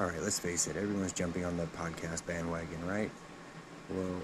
all 0.00 0.06
right, 0.06 0.22
let's 0.22 0.38
face 0.38 0.66
it, 0.66 0.76
everyone's 0.76 1.12
jumping 1.12 1.44
on 1.44 1.58
the 1.58 1.66
podcast 1.66 2.24
bandwagon, 2.24 2.86
right? 2.86 3.10
Well, 3.90 4.22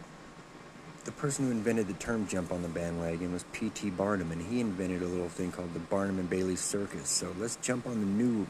the 1.05 1.13
person 1.13 1.45
who 1.45 1.51
invented 1.51 1.87
the 1.87 1.95
term 1.95 2.27
jump 2.27 2.51
on 2.51 2.63
the 2.63 2.69
bandwagon 2.69 3.31
was 3.31 3.45
P.T. 3.53 3.91
Barnum, 3.91 4.33
and 4.33 4.41
he 4.41 4.61
invented 4.61 5.03
a 5.03 5.07
little 5.07 5.29
thing 5.29 5.53
called 5.53 5.75
the 5.75 5.81
Barnum 5.81 6.19
and 6.19 6.31
Bailey 6.31 6.57
Circus. 6.57 7.11
So 7.11 7.35
let's 7.39 7.57
jump 7.57 7.87
on 7.87 8.01
the 8.01 8.07
new 8.07 8.47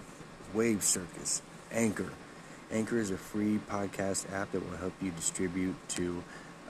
wave 0.55 0.85
circus, 0.85 1.43
Anchor. 1.73 2.13
Anchor 2.71 2.99
is 2.99 3.11
a 3.11 3.17
free 3.17 3.59
podcast 3.69 4.33
app 4.33 4.53
that 4.53 4.61
will 4.61 4.77
help 4.77 4.93
you 5.03 5.11
distribute 5.11 5.75
to 5.89 6.23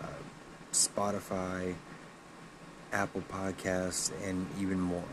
uh, 0.02 0.06
Spotify, 0.72 1.74
Apple 2.94 3.22
Podcasts, 3.30 4.10
and 4.26 4.46
even 4.58 4.80
more. 4.80 5.04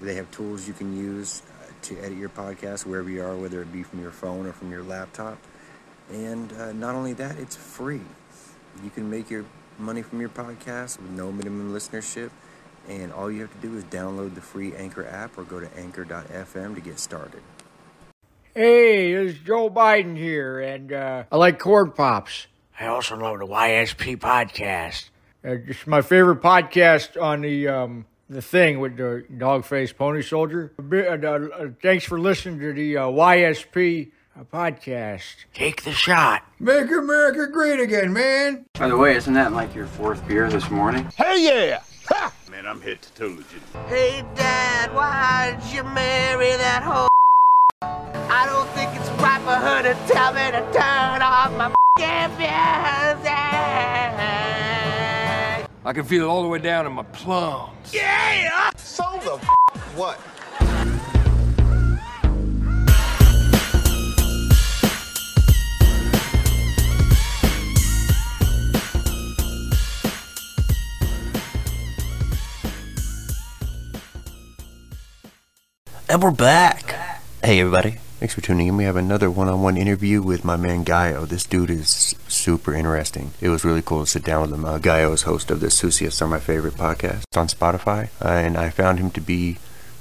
They 0.00 0.14
have 0.14 0.30
tools 0.30 0.66
you 0.66 0.72
can 0.72 0.96
use 0.96 1.42
to 1.82 1.98
edit 1.98 2.18
your 2.18 2.28
podcast 2.28 2.86
wherever 2.86 3.08
you 3.08 3.22
are, 3.22 3.36
whether 3.36 3.62
it 3.62 3.72
be 3.72 3.82
from 3.82 4.00
your 4.00 4.10
phone 4.10 4.46
or 4.46 4.52
from 4.52 4.70
your 4.70 4.82
laptop. 4.82 5.38
And 6.10 6.52
uh, 6.54 6.72
not 6.72 6.94
only 6.94 7.12
that, 7.14 7.38
it's 7.38 7.56
free. 7.56 8.00
You 8.82 8.90
can 8.90 9.10
make 9.10 9.30
your 9.30 9.44
money 9.78 10.02
from 10.02 10.20
your 10.20 10.28
podcast 10.30 11.00
with 11.00 11.10
no 11.10 11.30
minimum 11.30 11.74
listenership. 11.74 12.30
And 12.88 13.12
all 13.12 13.30
you 13.30 13.42
have 13.42 13.52
to 13.60 13.66
do 13.66 13.76
is 13.76 13.84
download 13.84 14.34
the 14.34 14.40
free 14.40 14.74
Anchor 14.74 15.06
app 15.06 15.36
or 15.36 15.44
go 15.44 15.60
to 15.60 15.68
anchor.fm 15.76 16.74
to 16.74 16.80
get 16.80 16.98
started. 16.98 17.42
Hey, 18.54 19.12
it's 19.12 19.38
Joe 19.38 19.70
Biden 19.70 20.16
here, 20.16 20.58
and 20.58 20.92
uh, 20.92 21.24
I 21.30 21.36
like 21.36 21.60
corn 21.60 21.92
pops. 21.92 22.48
I 22.80 22.86
also 22.86 23.16
love 23.16 23.38
the 23.38 23.46
YSP 23.46 24.16
podcast. 24.16 25.10
Uh, 25.44 25.58
it's 25.68 25.86
my 25.86 26.00
favorite 26.00 26.40
podcast 26.40 27.20
on 27.20 27.42
the 27.42 27.68
um, 27.68 28.06
the 28.28 28.42
thing 28.42 28.80
with 28.80 28.96
the 28.96 29.24
dog 29.36 29.64
face 29.64 29.92
pony 29.92 30.22
soldier. 30.22 30.72
Uh, 30.78 31.26
uh, 31.26 31.68
thanks 31.82 32.04
for 32.04 32.20
listening 32.20 32.60
to 32.60 32.72
the 32.72 32.96
uh, 32.96 33.06
YSP 33.06 34.10
uh, 34.38 34.44
podcast. 34.52 35.22
Take 35.54 35.82
the 35.82 35.92
shot. 35.92 36.42
Make 36.58 36.90
America 36.90 37.46
great 37.50 37.80
again, 37.80 38.12
man. 38.12 38.66
By 38.78 38.88
the 38.88 38.96
way, 38.96 39.16
isn't 39.16 39.34
that 39.34 39.52
like 39.52 39.74
your 39.74 39.86
fourth 39.86 40.26
beer 40.28 40.50
this 40.50 40.70
morning? 40.70 41.08
Hey, 41.16 41.44
yeah! 41.44 41.80
Ha! 42.10 42.32
Man, 42.50 42.66
I'm 42.66 42.80
head 42.80 43.02
to 43.02 43.12
toe 43.12 43.28
legit. 43.28 43.62
Hey, 43.88 44.24
Dad, 44.34 44.92
why'd 44.94 45.62
you 45.72 45.82
marry 45.84 46.50
that 46.56 46.82
hoe? 46.82 47.08
I 47.82 48.46
don't 48.46 48.68
think 48.70 48.90
it's 48.98 49.08
right 49.22 49.40
for 49.42 49.54
her 49.54 49.82
to 49.82 49.94
tell 50.12 50.32
me 50.32 50.50
to 50.50 50.60
turn 50.72 51.22
off 51.22 51.52
my 51.56 51.66
f***ing 51.98 52.30
music. 52.38 53.58
I 55.84 55.92
can 55.92 56.04
feel 56.04 56.24
it 56.24 56.26
all 56.26 56.42
the 56.42 56.48
way 56.48 56.58
down 56.58 56.86
in 56.86 56.92
my 56.92 57.04
plums. 57.04 57.94
Yeah! 57.94 58.70
So 58.76 59.04
the 59.22 59.38
what? 59.96 60.18
And 76.10 76.22
we're 76.22 76.30
back. 76.30 76.90
Hey, 77.44 77.60
everybody. 77.60 77.98
Thanks 78.18 78.34
for 78.34 78.40
tuning 78.40 78.66
in. 78.66 78.76
We 78.76 78.82
have 78.82 78.96
another 78.96 79.30
one 79.30 79.46
on 79.46 79.62
one 79.62 79.76
interview 79.76 80.20
with 80.20 80.44
my 80.44 80.56
man 80.56 80.82
Gallo. 80.82 81.24
This 81.24 81.44
dude 81.44 81.70
is 81.70 82.16
super 82.26 82.74
interesting. 82.74 83.32
It 83.40 83.48
was 83.48 83.64
really 83.64 83.80
cool 83.80 84.00
to 84.00 84.10
sit 84.10 84.24
down 84.24 84.42
with 84.42 84.52
him. 84.52 84.64
Uh, 84.64 84.78
Gallo 84.78 85.12
is 85.12 85.22
host 85.22 85.52
of 85.52 85.60
the 85.60 85.70
Sucias 85.70 86.20
Are 86.20 86.26
My 86.26 86.40
Favorite 86.40 86.74
podcast 86.74 87.22
on 87.36 87.46
Spotify. 87.46 88.08
Uh, 88.20 88.30
and 88.30 88.56
I 88.56 88.70
found 88.70 88.98
him 88.98 89.12
to 89.12 89.20
be 89.20 89.58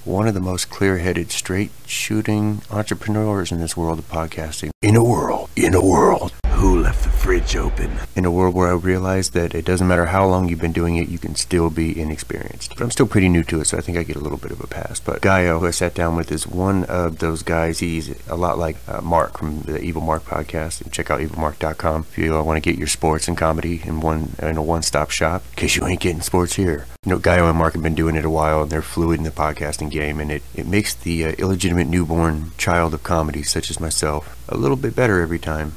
one 0.07 0.27
of 0.27 0.33
the 0.33 0.39
most 0.39 0.69
clear 0.69 0.99
headed, 0.99 1.31
straight 1.31 1.69
shooting 1.85 2.61
entrepreneurs 2.71 3.51
in 3.51 3.59
this 3.59 3.75
world 3.75 3.99
of 3.99 4.09
podcasting. 4.09 4.69
In 4.81 4.95
a 4.95 5.03
world, 5.03 5.49
in 5.55 5.73
a 5.73 5.83
world. 5.83 6.33
Who 6.57 6.79
left 6.79 7.03
the 7.03 7.09
fridge 7.09 7.55
open? 7.55 7.97
In 8.15 8.25
a 8.25 8.31
world 8.31 8.55
where 8.55 8.69
I 8.69 8.73
realized 8.73 9.33
that 9.33 9.53
it 9.53 9.63
doesn't 9.63 9.87
matter 9.87 10.07
how 10.07 10.25
long 10.25 10.49
you've 10.49 10.59
been 10.59 10.71
doing 10.71 10.95
it, 10.95 11.07
you 11.07 11.19
can 11.19 11.35
still 11.35 11.69
be 11.69 11.99
inexperienced. 11.99 12.75
But 12.75 12.83
I'm 12.83 12.89
still 12.89 13.05
pretty 13.05 13.29
new 13.29 13.43
to 13.43 13.61
it, 13.61 13.65
so 13.65 13.77
I 13.77 13.81
think 13.81 13.97
I 13.97 14.03
get 14.03 14.15
a 14.15 14.19
little 14.21 14.39
bit 14.39 14.51
of 14.51 14.61
a 14.61 14.65
pass. 14.65 14.99
But 14.99 15.21
Gallo, 15.21 15.59
who 15.59 15.67
I 15.67 15.71
sat 15.71 15.93
down 15.93 16.15
with, 16.15 16.31
is 16.31 16.47
one 16.47 16.85
of 16.85 17.19
those 17.19 17.43
guys. 17.43 17.79
He's 17.79 18.15
a 18.27 18.35
lot 18.35 18.57
like 18.57 18.77
uh, 18.87 19.01
Mark 19.01 19.37
from 19.37 19.61
the 19.61 19.79
Evil 19.79 20.01
Mark 20.01 20.23
podcast. 20.23 20.81
And 20.81 20.91
check 20.91 21.11
out 21.11 21.19
evilmark.com 21.19 22.07
if 22.09 22.17
you 22.17 22.35
uh, 22.35 22.41
want 22.41 22.57
to 22.63 22.67
get 22.67 22.79
your 22.79 22.87
sports 22.87 23.27
and 23.27 23.37
comedy 23.37 23.81
in 23.85 23.99
one 23.99 24.31
in 24.41 24.57
a 24.57 24.63
one-stop 24.63 25.11
shop. 25.11 25.43
Because 25.51 25.75
you 25.75 25.85
ain't 25.85 26.01
getting 26.01 26.21
sports 26.21 26.55
here. 26.55 26.87
You 27.05 27.11
know, 27.11 27.19
Gallo 27.19 27.47
and 27.49 27.57
Mark 27.57 27.73
have 27.73 27.83
been 27.83 27.95
doing 27.95 28.15
it 28.15 28.25
a 28.25 28.29
while, 28.29 28.63
and 28.63 28.71
they're 28.71 28.81
fluid 28.81 29.19
in 29.19 29.23
the 29.23 29.31
podcasting 29.31 29.91
game, 29.91 29.96
and 29.99 30.31
it, 30.31 30.43
it 30.55 30.67
makes 30.67 30.93
the 30.93 31.25
uh, 31.25 31.31
illegitimate 31.37 31.87
newborn 31.87 32.51
child 32.57 32.93
of 32.93 33.03
comedy, 33.03 33.43
such 33.43 33.69
as 33.69 33.79
myself, 33.79 34.37
a 34.49 34.57
little 34.57 34.77
bit 34.77 34.95
better 34.95 35.21
every 35.21 35.39
time. 35.39 35.73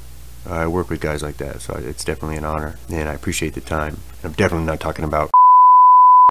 I 0.46 0.66
work 0.66 0.88
with 0.88 1.00
guys 1.00 1.22
like 1.22 1.36
that, 1.36 1.60
so 1.60 1.74
it's 1.74 2.04
definitely 2.04 2.36
an 2.36 2.44
honor, 2.44 2.78
and 2.88 3.08
I 3.08 3.14
appreciate 3.14 3.54
the 3.54 3.60
time. 3.60 3.98
I'm 4.24 4.32
definitely 4.32 4.66
not 4.66 4.80
talking 4.80 5.04
about 5.04 5.30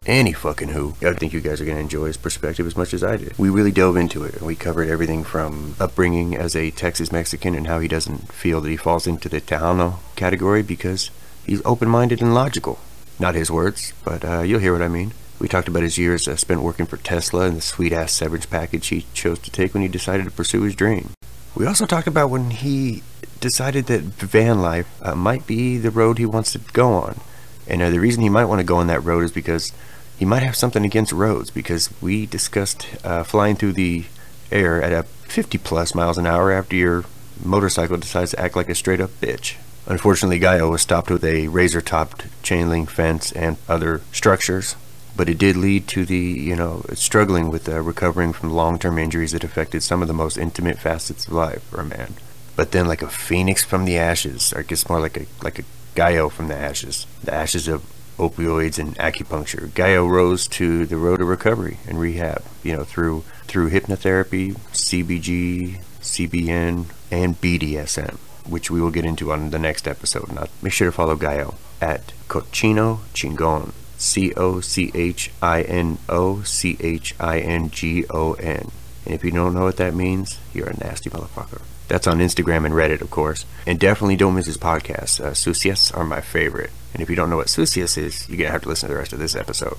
any 0.06 0.32
fucking 0.32 0.68
who. 0.68 0.94
I 1.02 1.12
think 1.12 1.32
you 1.32 1.40
guys 1.40 1.60
are 1.60 1.64
going 1.64 1.76
to 1.76 1.82
enjoy 1.82 2.06
his 2.06 2.16
perspective 2.16 2.66
as 2.66 2.76
much 2.76 2.94
as 2.94 3.04
I 3.04 3.16
did. 3.16 3.38
We 3.38 3.50
really 3.50 3.70
dove 3.70 3.96
into 3.96 4.24
it. 4.24 4.34
And 4.36 4.46
we 4.46 4.56
covered 4.56 4.88
everything 4.88 5.24
from 5.24 5.76
upbringing 5.78 6.34
as 6.34 6.56
a 6.56 6.70
Texas 6.70 7.12
Mexican 7.12 7.54
and 7.54 7.66
how 7.66 7.80
he 7.80 7.88
doesn't 7.88 8.32
feel 8.32 8.60
that 8.60 8.70
he 8.70 8.76
falls 8.76 9.06
into 9.06 9.28
the 9.28 9.40
Tejano 9.40 9.98
category 10.16 10.62
because 10.62 11.10
he's 11.44 11.64
open-minded 11.64 12.22
and 12.22 12.34
logical. 12.34 12.78
Not 13.18 13.34
his 13.34 13.50
words, 13.50 13.92
but 14.04 14.24
uh, 14.24 14.40
you'll 14.40 14.60
hear 14.60 14.72
what 14.72 14.82
I 14.82 14.88
mean. 14.88 15.12
We 15.40 15.48
talked 15.48 15.68
about 15.68 15.82
his 15.82 15.96
years 15.96 16.28
uh, 16.28 16.36
spent 16.36 16.60
working 16.62 16.84
for 16.84 16.98
Tesla 16.98 17.46
and 17.46 17.56
the 17.56 17.62
sweet-ass 17.62 18.12
severance 18.12 18.44
package 18.44 18.88
he 18.88 19.06
chose 19.14 19.38
to 19.40 19.50
take 19.50 19.72
when 19.72 19.82
he 19.82 19.88
decided 19.88 20.24
to 20.24 20.30
pursue 20.30 20.62
his 20.62 20.74
dream. 20.74 21.10
We 21.54 21.66
also 21.66 21.86
talked 21.86 22.06
about 22.06 22.28
when 22.28 22.50
he 22.50 23.02
decided 23.40 23.86
that 23.86 24.02
van 24.02 24.60
life 24.60 24.86
uh, 25.02 25.14
might 25.14 25.46
be 25.46 25.78
the 25.78 25.90
road 25.90 26.18
he 26.18 26.26
wants 26.26 26.52
to 26.52 26.58
go 26.58 26.92
on. 26.92 27.20
And 27.66 27.80
uh, 27.80 27.88
the 27.88 28.00
reason 28.00 28.22
he 28.22 28.28
might 28.28 28.44
want 28.44 28.60
to 28.60 28.66
go 28.66 28.76
on 28.76 28.86
that 28.88 29.02
road 29.02 29.24
is 29.24 29.32
because 29.32 29.72
he 30.18 30.26
might 30.26 30.42
have 30.42 30.56
something 30.56 30.84
against 30.84 31.12
roads 31.12 31.50
because 31.50 31.90
we 32.02 32.26
discussed 32.26 32.86
uh, 33.02 33.24
flying 33.24 33.56
through 33.56 33.72
the 33.72 34.04
air 34.52 34.82
at 34.82 34.92
a 34.92 35.04
50 35.04 35.56
plus 35.58 35.94
miles 35.94 36.18
an 36.18 36.26
hour 36.26 36.52
after 36.52 36.76
your 36.76 37.04
motorcycle 37.42 37.96
decides 37.96 38.32
to 38.32 38.40
act 38.40 38.56
like 38.56 38.68
a 38.68 38.74
straight 38.74 39.00
up 39.00 39.10
bitch. 39.22 39.56
Unfortunately, 39.86 40.38
Gallo 40.38 40.70
was 40.70 40.82
stopped 40.82 41.10
with 41.10 41.24
a 41.24 41.48
razor 41.48 41.80
topped 41.80 42.26
chain 42.42 42.68
link 42.68 42.90
fence 42.90 43.32
and 43.32 43.56
other 43.66 44.02
structures, 44.12 44.76
but 45.20 45.28
it 45.28 45.36
did 45.36 45.54
lead 45.54 45.86
to 45.86 46.06
the, 46.06 46.16
you 46.16 46.56
know, 46.56 46.82
struggling 46.94 47.50
with 47.50 47.68
uh, 47.68 47.78
recovering 47.82 48.32
from 48.32 48.48
long 48.48 48.78
term 48.78 48.96
injuries 48.96 49.32
that 49.32 49.44
affected 49.44 49.82
some 49.82 50.00
of 50.00 50.08
the 50.08 50.14
most 50.14 50.38
intimate 50.38 50.78
facets 50.78 51.26
of 51.26 51.34
life 51.34 51.62
for 51.64 51.78
a 51.78 51.84
man. 51.84 52.14
But 52.56 52.72
then, 52.72 52.88
like 52.88 53.02
a 53.02 53.08
phoenix 53.10 53.62
from 53.62 53.84
the 53.84 53.98
ashes, 53.98 54.50
or 54.54 54.60
I 54.60 54.62
guess 54.62 54.88
more 54.88 54.98
like 54.98 55.18
a 55.18 55.26
like 55.42 55.58
a 55.58 55.64
Gallo 55.94 56.30
from 56.30 56.48
the 56.48 56.56
ashes, 56.56 57.06
the 57.22 57.34
ashes 57.34 57.68
of 57.68 57.82
opioids 58.16 58.78
and 58.78 58.96
acupuncture. 58.96 59.74
Gallo 59.74 60.06
rose 60.06 60.48
to 60.56 60.86
the 60.86 60.96
road 60.96 61.20
of 61.20 61.28
recovery 61.28 61.76
and 61.86 62.00
rehab, 62.00 62.42
you 62.62 62.74
know, 62.74 62.84
through 62.84 63.22
through 63.42 63.68
hypnotherapy, 63.68 64.54
CBG, 64.72 65.82
CBN, 66.00 66.86
and 67.10 67.38
BDSM, 67.38 68.14
which 68.48 68.70
we 68.70 68.80
will 68.80 68.90
get 68.90 69.04
into 69.04 69.32
on 69.32 69.50
the 69.50 69.58
next 69.58 69.86
episode. 69.86 70.32
Now, 70.32 70.46
make 70.62 70.72
sure 70.72 70.88
to 70.88 70.92
follow 70.92 71.14
Gallo 71.14 71.56
at 71.78 72.14
Cochino 72.26 73.00
Chingon, 73.12 73.74
C 74.00 74.32
O 74.34 74.60
C 74.60 74.90
H 74.94 75.30
I 75.42 75.60
N 75.62 75.98
O 76.08 76.42
C 76.42 76.76
H 76.80 77.14
I 77.20 77.38
N 77.38 77.68
G 77.70 78.06
O 78.08 78.32
N. 78.32 78.70
And 79.04 79.14
if 79.14 79.22
you 79.22 79.30
don't 79.30 79.54
know 79.54 79.64
what 79.64 79.76
that 79.76 79.94
means, 79.94 80.38
you're 80.54 80.70
a 80.70 80.76
nasty 80.76 81.10
motherfucker. 81.10 81.60
That's 81.88 82.06
on 82.06 82.18
Instagram 82.18 82.64
and 82.64 82.74
Reddit, 82.74 83.02
of 83.02 83.10
course. 83.10 83.44
And 83.66 83.78
definitely 83.78 84.16
don't 84.16 84.34
miss 84.34 84.46
his 84.46 84.56
podcast. 84.56 85.20
Uh, 85.20 85.98
are 85.98 86.04
my 86.04 86.20
favorite. 86.20 86.70
And 86.94 87.02
if 87.02 87.10
you 87.10 87.16
don't 87.16 87.28
know 87.28 87.36
what 87.36 87.50
Sucias 87.50 87.98
is, 87.98 88.28
you're 88.28 88.38
going 88.38 88.48
to 88.48 88.52
have 88.52 88.62
to 88.62 88.68
listen 88.68 88.88
to 88.88 88.94
the 88.94 88.98
rest 88.98 89.12
of 89.12 89.18
this 89.18 89.36
episode. 89.36 89.76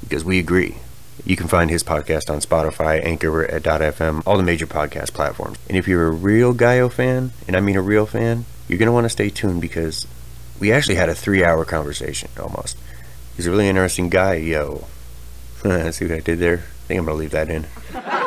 Because 0.00 0.24
we 0.24 0.38
agree. 0.38 0.76
You 1.24 1.36
can 1.36 1.48
find 1.48 1.70
his 1.70 1.82
podcast 1.82 2.30
on 2.30 2.40
Spotify, 2.40 3.04
Anchor, 3.04 3.44
at 3.44 3.62
.fm, 3.62 4.22
all 4.26 4.36
the 4.36 4.42
major 4.42 4.66
podcast 4.66 5.14
platforms. 5.14 5.58
And 5.68 5.76
if 5.76 5.88
you're 5.88 6.06
a 6.06 6.12
real 6.12 6.52
Gallo 6.52 6.88
fan, 6.90 7.32
and 7.48 7.56
I 7.56 7.60
mean 7.60 7.76
a 7.76 7.82
real 7.82 8.06
fan, 8.06 8.44
you're 8.68 8.78
going 8.78 8.88
to 8.88 8.92
want 8.92 9.04
to 9.04 9.10
stay 9.10 9.30
tuned 9.30 9.60
because 9.60 10.06
we 10.60 10.70
actually 10.70 10.96
had 10.96 11.08
a 11.08 11.14
three 11.14 11.44
hour 11.44 11.64
conversation 11.64 12.30
almost. 12.38 12.76
He's 13.36 13.46
a 13.46 13.50
really 13.50 13.68
interesting 13.68 14.08
guy, 14.08 14.34
yo. 14.34 14.84
See 15.62 16.04
what 16.04 16.14
I 16.14 16.20
did 16.20 16.38
there? 16.38 16.58
I 16.58 16.86
think 16.86 17.00
I'm 17.00 17.06
to 17.06 17.14
leave 17.14 17.30
that 17.32 17.48
in. 17.48 17.66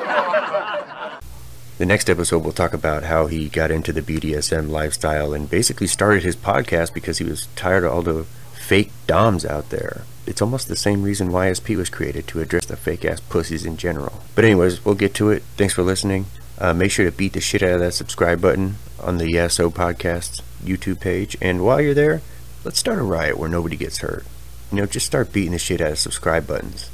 The 1.77 1.86
next 1.86 2.09
episode, 2.09 2.39
we'll 2.44 2.54
talk 2.54 2.74
about 2.74 3.04
how 3.04 3.27
he 3.27 3.50
got 3.50 3.69
into 3.69 3.94
the 3.94 4.01
BDSM 4.01 4.68
lifestyle 4.68 5.31
and 5.31 5.48
basically 5.48 5.86
started 5.86 6.24
his 6.24 6.36
podcast 6.36 6.92
because 6.92 7.19
he 7.19 7.24
was 7.24 7.48
tired 7.56 7.83
of 7.83 7.92
all 7.94 8.01
the 8.01 8.24
fake 8.56 8.89
DOMs 9.06 9.45
out 9.45 9.69
there. 9.69 10.01
It's 10.25 10.42
almost 10.42 10.69
the 10.69 10.75
same 10.75 11.04
reason 11.04 11.30
YSP 11.30 11.77
was 11.77 11.92
created 11.92 12.27
to 12.30 12.42
address 12.42 12.65
the 12.65 12.77
fake 12.77 13.06
ass 13.06 13.19
pussies 13.19 13.63
in 13.63 13.77
general. 13.77 14.24
But, 14.33 14.45
anyways, 14.45 14.83
we'll 14.83 14.95
get 14.95 15.13
to 15.15 15.30
it. 15.30 15.44
Thanks 15.56 15.75
for 15.75 15.83
listening. 15.83 16.25
Uh, 16.57 16.74
make 16.74 16.89
sure 16.89 17.06
to 17.06 17.15
beat 17.15 17.33
the 17.33 17.42
shit 17.42 17.62
out 17.62 17.75
of 17.75 17.80
that 17.81 17.94
subscribe 17.94 18.42
button 18.42 18.77
on 19.00 19.19
the 19.19 19.25
YSO 19.25 19.71
Podcast 19.71 20.42
YouTube 20.63 21.00
page. 21.00 21.38
And 21.39 21.63
while 21.63 21.80
you're 21.80 21.94
there, 21.94 22.24
let's 22.63 22.80
start 22.80 22.98
a 22.98 23.04
riot 23.04 23.38
where 23.38 23.50
nobody 23.50 23.75
gets 23.75 24.00
hurt. 24.00 24.25
You 24.72 24.78
know, 24.78 24.86
just 24.86 25.06
start 25.06 25.31
beating 25.31 25.54
the 25.54 25.60
shit 25.60 25.81
out 25.81 25.94
of 25.94 26.00
subscribe 26.00 26.48
buttons. 26.48 26.90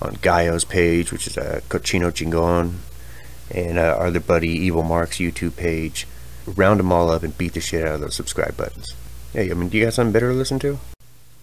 On 0.00 0.18
Gallo's 0.20 0.64
page, 0.64 1.12
which 1.12 1.26
is 1.26 1.36
a 1.36 1.58
uh, 1.58 1.60
Cochino 1.60 2.10
Chingon, 2.10 2.78
and 3.50 3.78
uh, 3.78 3.96
our 3.98 4.06
other 4.08 4.20
buddy 4.20 4.50
Evil 4.50 4.82
Mark's 4.82 5.18
YouTube 5.18 5.56
page. 5.56 6.06
round 6.46 6.80
them 6.80 6.92
all 6.92 7.10
up 7.10 7.22
and 7.22 7.36
beat 7.38 7.54
the 7.54 7.60
shit 7.60 7.86
out 7.86 7.94
of 7.94 8.00
those 8.00 8.14
subscribe 8.14 8.56
buttons. 8.56 8.94
Hey, 9.32 9.50
I 9.50 9.54
mean, 9.54 9.68
do 9.68 9.78
you 9.78 9.84
got 9.84 9.94
something 9.94 10.12
better 10.12 10.30
to 10.30 10.36
listen 10.36 10.58
to? 10.60 10.78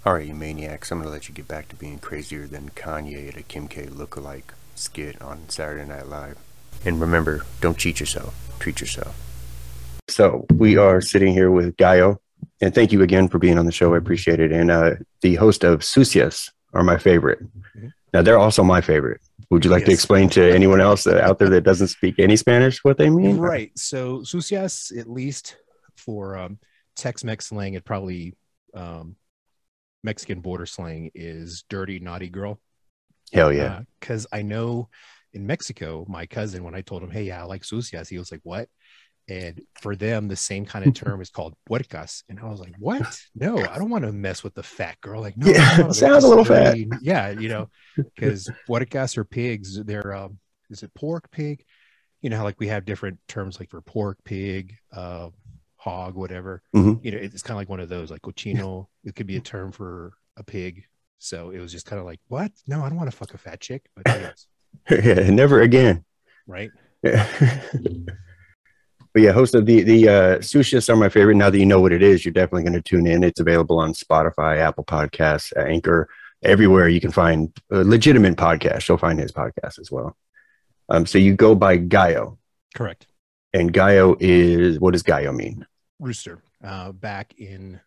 Alright, 0.05 0.27
you 0.27 0.35
maniacs, 0.35 0.91
I'm 0.91 0.99
gonna 0.99 1.11
let 1.11 1.27
you 1.27 1.35
get 1.35 1.47
back 1.47 1.67
to 1.69 1.75
being 1.75 1.99
crazier 1.99 2.47
than 2.47 2.69
Kanye 2.69 3.29
at 3.29 3.37
a 3.37 3.43
Kim 3.43 3.67
K 3.67 3.85
lookalike 3.85 4.53
skit 4.75 5.21
on 5.21 5.49
Saturday 5.49 5.87
Night 5.87 6.07
Live. 6.07 6.37
And 6.85 7.01
remember, 7.01 7.45
don't 7.61 7.77
cheat 7.77 7.99
yourself, 7.99 8.33
treat 8.59 8.79
yourself. 8.79 9.19
So, 10.07 10.45
we 10.49 10.77
are 10.77 11.01
sitting 11.01 11.33
here 11.33 11.51
with 11.51 11.77
Gallo, 11.77 12.21
and 12.61 12.73
thank 12.73 12.91
you 12.91 13.01
again 13.01 13.27
for 13.27 13.39
being 13.39 13.57
on 13.57 13.65
the 13.65 13.71
show. 13.71 13.93
I 13.93 13.97
appreciate 13.97 14.39
it. 14.39 14.51
And 14.51 14.69
uh, 14.69 14.95
the 15.21 15.35
host 15.35 15.63
of 15.63 15.83
Sucias 15.83 16.51
are 16.73 16.83
my 16.83 16.97
favorite. 16.97 17.39
Now, 18.13 18.21
they're 18.21 18.39
also 18.39 18.63
my 18.63 18.81
favorite. 18.81 19.21
Would 19.49 19.65
you 19.65 19.71
like 19.71 19.85
to 19.85 19.91
explain 19.91 20.29
to 20.29 20.53
anyone 20.53 20.81
else 20.81 21.07
out 21.07 21.39
there 21.39 21.49
that 21.49 21.61
doesn't 21.61 21.87
speak 21.87 22.19
any 22.19 22.35
Spanish 22.35 22.83
what 22.83 22.97
they 22.97 23.09
mean? 23.09 23.37
Right. 23.37 23.71
So 23.77 24.23
sucias, 24.23 24.91
at 24.95 25.09
least 25.09 25.57
for 25.97 26.37
um, 26.37 26.59
Tex-Mex 26.95 27.47
slang, 27.47 27.73
it 27.73 27.85
probably 27.85 28.35
um, 28.73 29.15
Mexican 30.03 30.41
border 30.41 30.65
slang 30.65 31.11
is 31.15 31.63
dirty, 31.69 31.99
naughty 31.99 32.29
girl. 32.29 32.59
Hell 33.33 33.51
yeah. 33.51 33.81
Because 33.99 34.27
I 34.31 34.41
know 34.41 34.89
in 35.33 35.45
Mexico, 35.45 36.05
my 36.07 36.25
cousin, 36.25 36.63
when 36.63 36.75
I 36.75 36.81
told 36.81 37.03
him, 37.03 37.11
"Hey, 37.11 37.23
yeah, 37.23 37.41
I 37.41 37.43
like 37.45 37.63
sucias," 37.63 38.09
he 38.09 38.17
was 38.17 38.31
like, 38.31 38.41
"What?" 38.43 38.69
And 39.29 39.61
for 39.79 39.95
them, 39.95 40.27
the 40.27 40.35
same 40.35 40.65
kind 40.65 40.85
of 40.85 40.93
term 41.03 41.21
is 41.21 41.29
called 41.29 41.53
puercas. 41.67 42.23
And 42.29 42.39
I 42.39 42.45
was 42.49 42.59
like, 42.59 42.73
"What? 42.79 43.01
No, 43.35 43.59
I 43.59 43.77
don't 43.77 43.89
want 43.91 44.03
to 44.05 44.11
mess 44.11 44.43
with 44.43 44.55
the 44.55 44.63
fat 44.63 44.99
girl." 45.01 45.21
Like, 45.21 45.37
no, 45.37 45.47
Yeah, 45.51 45.77
no, 45.77 45.91
sounds 46.03 46.23
a 46.23 46.27
little 46.27 46.43
fat. 46.45 46.77
Yeah, 47.01 47.29
you 47.29 47.47
know, 47.49 47.69
because 47.95 48.49
puercas 48.67 49.17
are 49.17 49.23
pigs. 49.23 49.79
They're 49.83 50.13
um, 50.15 50.39
is 50.69 50.83
it 50.83 50.93
pork, 50.95 51.29
pig? 51.31 51.63
You 52.21 52.29
know 52.29 52.37
how 52.37 52.43
like 52.43 52.59
we 52.59 52.67
have 52.67 52.85
different 52.85 53.19
terms 53.27 53.59
like 53.59 53.69
for 53.69 53.81
pork, 53.81 54.17
pig, 54.23 54.75
uh, 54.91 55.29
hog, 55.77 56.15
whatever. 56.15 56.61
Mhm. 56.75 56.99
You 57.03 57.11
know, 57.11 57.17
it's 57.17 57.43
kind 57.43 57.55
of 57.55 57.61
like 57.61 57.69
one 57.69 57.79
of 57.79 57.89
those, 57.89 58.11
like 58.11 58.21
cochino. 58.21 58.87
It 59.03 59.15
could 59.15 59.27
be 59.27 59.37
a 59.37 59.41
term 59.41 59.71
for 59.71 60.13
a 60.37 60.43
pig. 60.43 60.83
So 61.19 61.51
it 61.51 61.59
was 61.59 61.71
just 61.71 61.85
kind 61.85 61.99
of 61.99 62.05
like, 62.05 62.19
what? 62.27 62.51
No, 62.67 62.81
I 62.83 62.89
don't 62.89 62.97
want 62.97 63.11
to 63.11 63.15
fuck 63.15 63.33
a 63.33 63.37
fat 63.37 63.59
chick. 63.61 63.85
But 63.95 64.33
yeah, 64.89 65.29
never 65.29 65.61
again. 65.61 66.03
right? 66.47 66.71
Yeah. 67.03 67.27
But 69.13 69.23
yeah, 69.23 69.31
host 69.31 69.55
of 69.55 69.65
the 69.65 69.81
the 69.83 70.07
uh, 70.09 70.41
Sucias 70.41 70.89
are 70.89 70.95
my 70.95 71.09
favorite. 71.09 71.35
Now 71.35 71.49
that 71.49 71.59
you 71.59 71.65
know 71.65 71.81
what 71.81 71.91
it 71.91 72.03
is, 72.03 72.23
you're 72.23 72.33
definitely 72.33 72.63
going 72.63 72.73
to 72.73 72.81
tune 72.81 73.07
in. 73.07 73.23
It's 73.23 73.39
available 73.39 73.79
on 73.79 73.93
Spotify, 73.93 74.57
Apple 74.59 74.83
Podcasts, 74.83 75.51
Anchor, 75.57 76.07
everywhere 76.43 76.87
you 76.87 77.01
can 77.01 77.11
find 77.11 77.51
a 77.71 77.83
legitimate 77.83 78.35
podcast. 78.35 78.87
You'll 78.87 78.97
find 78.97 79.19
his 79.19 79.31
podcast 79.31 79.79
as 79.79 79.89
well. 79.91 80.15
Um, 80.89 81.05
so 81.05 81.17
you 81.17 81.35
go 81.35 81.55
by 81.55 81.77
Gallo, 81.77 82.37
Correct. 82.75 83.07
and 83.53 83.73
Gallo 83.73 84.15
is 84.19 84.79
what 84.79 84.91
does 84.93 85.03
Gallo 85.03 85.31
mean? 85.31 85.65
Rooster. 85.99 86.43
Uh, 86.63 86.91
back 86.91 87.33
in 87.37 87.79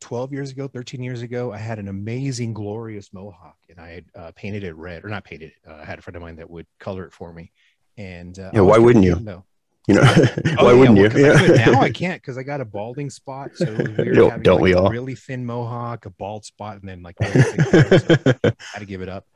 12 0.00 0.32
years 0.32 0.50
ago, 0.50 0.68
13 0.68 1.02
years 1.02 1.22
ago, 1.22 1.52
I 1.52 1.58
had 1.58 1.78
an 1.78 1.88
amazing, 1.88 2.52
glorious 2.52 3.12
mohawk 3.12 3.56
and 3.70 3.78
I 3.78 3.88
had 3.90 4.04
uh, 4.14 4.32
painted 4.36 4.64
it 4.64 4.74
red, 4.76 5.04
or 5.04 5.08
not 5.08 5.24
painted 5.24 5.52
it. 5.52 5.70
Uh, 5.70 5.76
I 5.76 5.84
had 5.84 5.98
a 5.98 6.02
friend 6.02 6.16
of 6.16 6.22
mine 6.22 6.36
that 6.36 6.50
would 6.50 6.66
color 6.78 7.04
it 7.04 7.12
for 7.12 7.32
me. 7.32 7.52
And 7.96 8.38
uh, 8.38 8.50
Yeah, 8.52 8.60
why 8.62 8.76
wouldn't 8.78 9.04
you? 9.04 9.14
though. 9.14 9.44
You 9.86 9.94
know, 9.96 10.00
Oh, 10.58 10.64
why 10.64 10.72
yeah, 10.72 10.78
wouldn't 10.78 10.96
well, 10.96 10.96
you? 10.96 11.10
'cause 11.10 11.50
I 11.60 11.66
now 11.72 11.80
I 11.80 11.90
can't 11.90 12.20
because 12.22 12.38
I 12.38 12.42
got 12.42 12.60
a 12.60 12.64
balding 12.64 13.10
spot. 13.10 13.50
So 13.54 13.64
it 13.66 13.98
was 14.08 14.16
Don't- 14.16 14.30
having, 14.30 14.42
don't 14.42 14.54
like, 14.56 14.62
we 14.62 14.72
a 14.72 14.78
all? 14.78 14.88
really 14.90 15.14
thin 15.14 15.44
mohawk, 15.44 16.06
a 16.06 16.10
bald 16.10 16.44
spot, 16.44 16.80
and 16.80 16.88
then 16.88 17.02
like 17.02 17.16
so 17.20 17.26
I 17.28 18.52
had 18.72 18.78
to 18.80 18.86
give 18.86 19.02
it 19.02 19.08
up. 19.08 19.26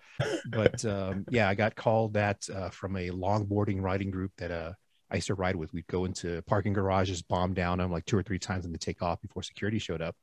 But 0.50 0.84
um, 0.84 1.26
yeah, 1.30 1.48
I 1.48 1.54
got 1.54 1.74
called 1.76 2.14
that 2.14 2.48
uh, 2.52 2.70
from 2.70 2.96
a 2.96 3.10
longboarding 3.10 3.80
riding 3.82 4.10
group 4.10 4.32
that 4.38 4.50
uh, 4.50 4.72
I 5.10 5.16
used 5.16 5.26
to 5.28 5.34
ride 5.34 5.54
with. 5.54 5.72
We'd 5.72 5.86
go 5.86 6.06
into 6.06 6.42
parking 6.42 6.72
garages, 6.72 7.22
bomb 7.22 7.52
down 7.54 7.78
them 7.78 7.92
like 7.92 8.04
two 8.06 8.16
or 8.16 8.22
three 8.22 8.38
times, 8.38 8.64
and 8.64 8.72
then 8.74 8.78
take 8.78 9.02
off 9.02 9.20
before 9.20 9.42
security 9.42 9.78
showed 9.78 10.02
up. 10.02 10.16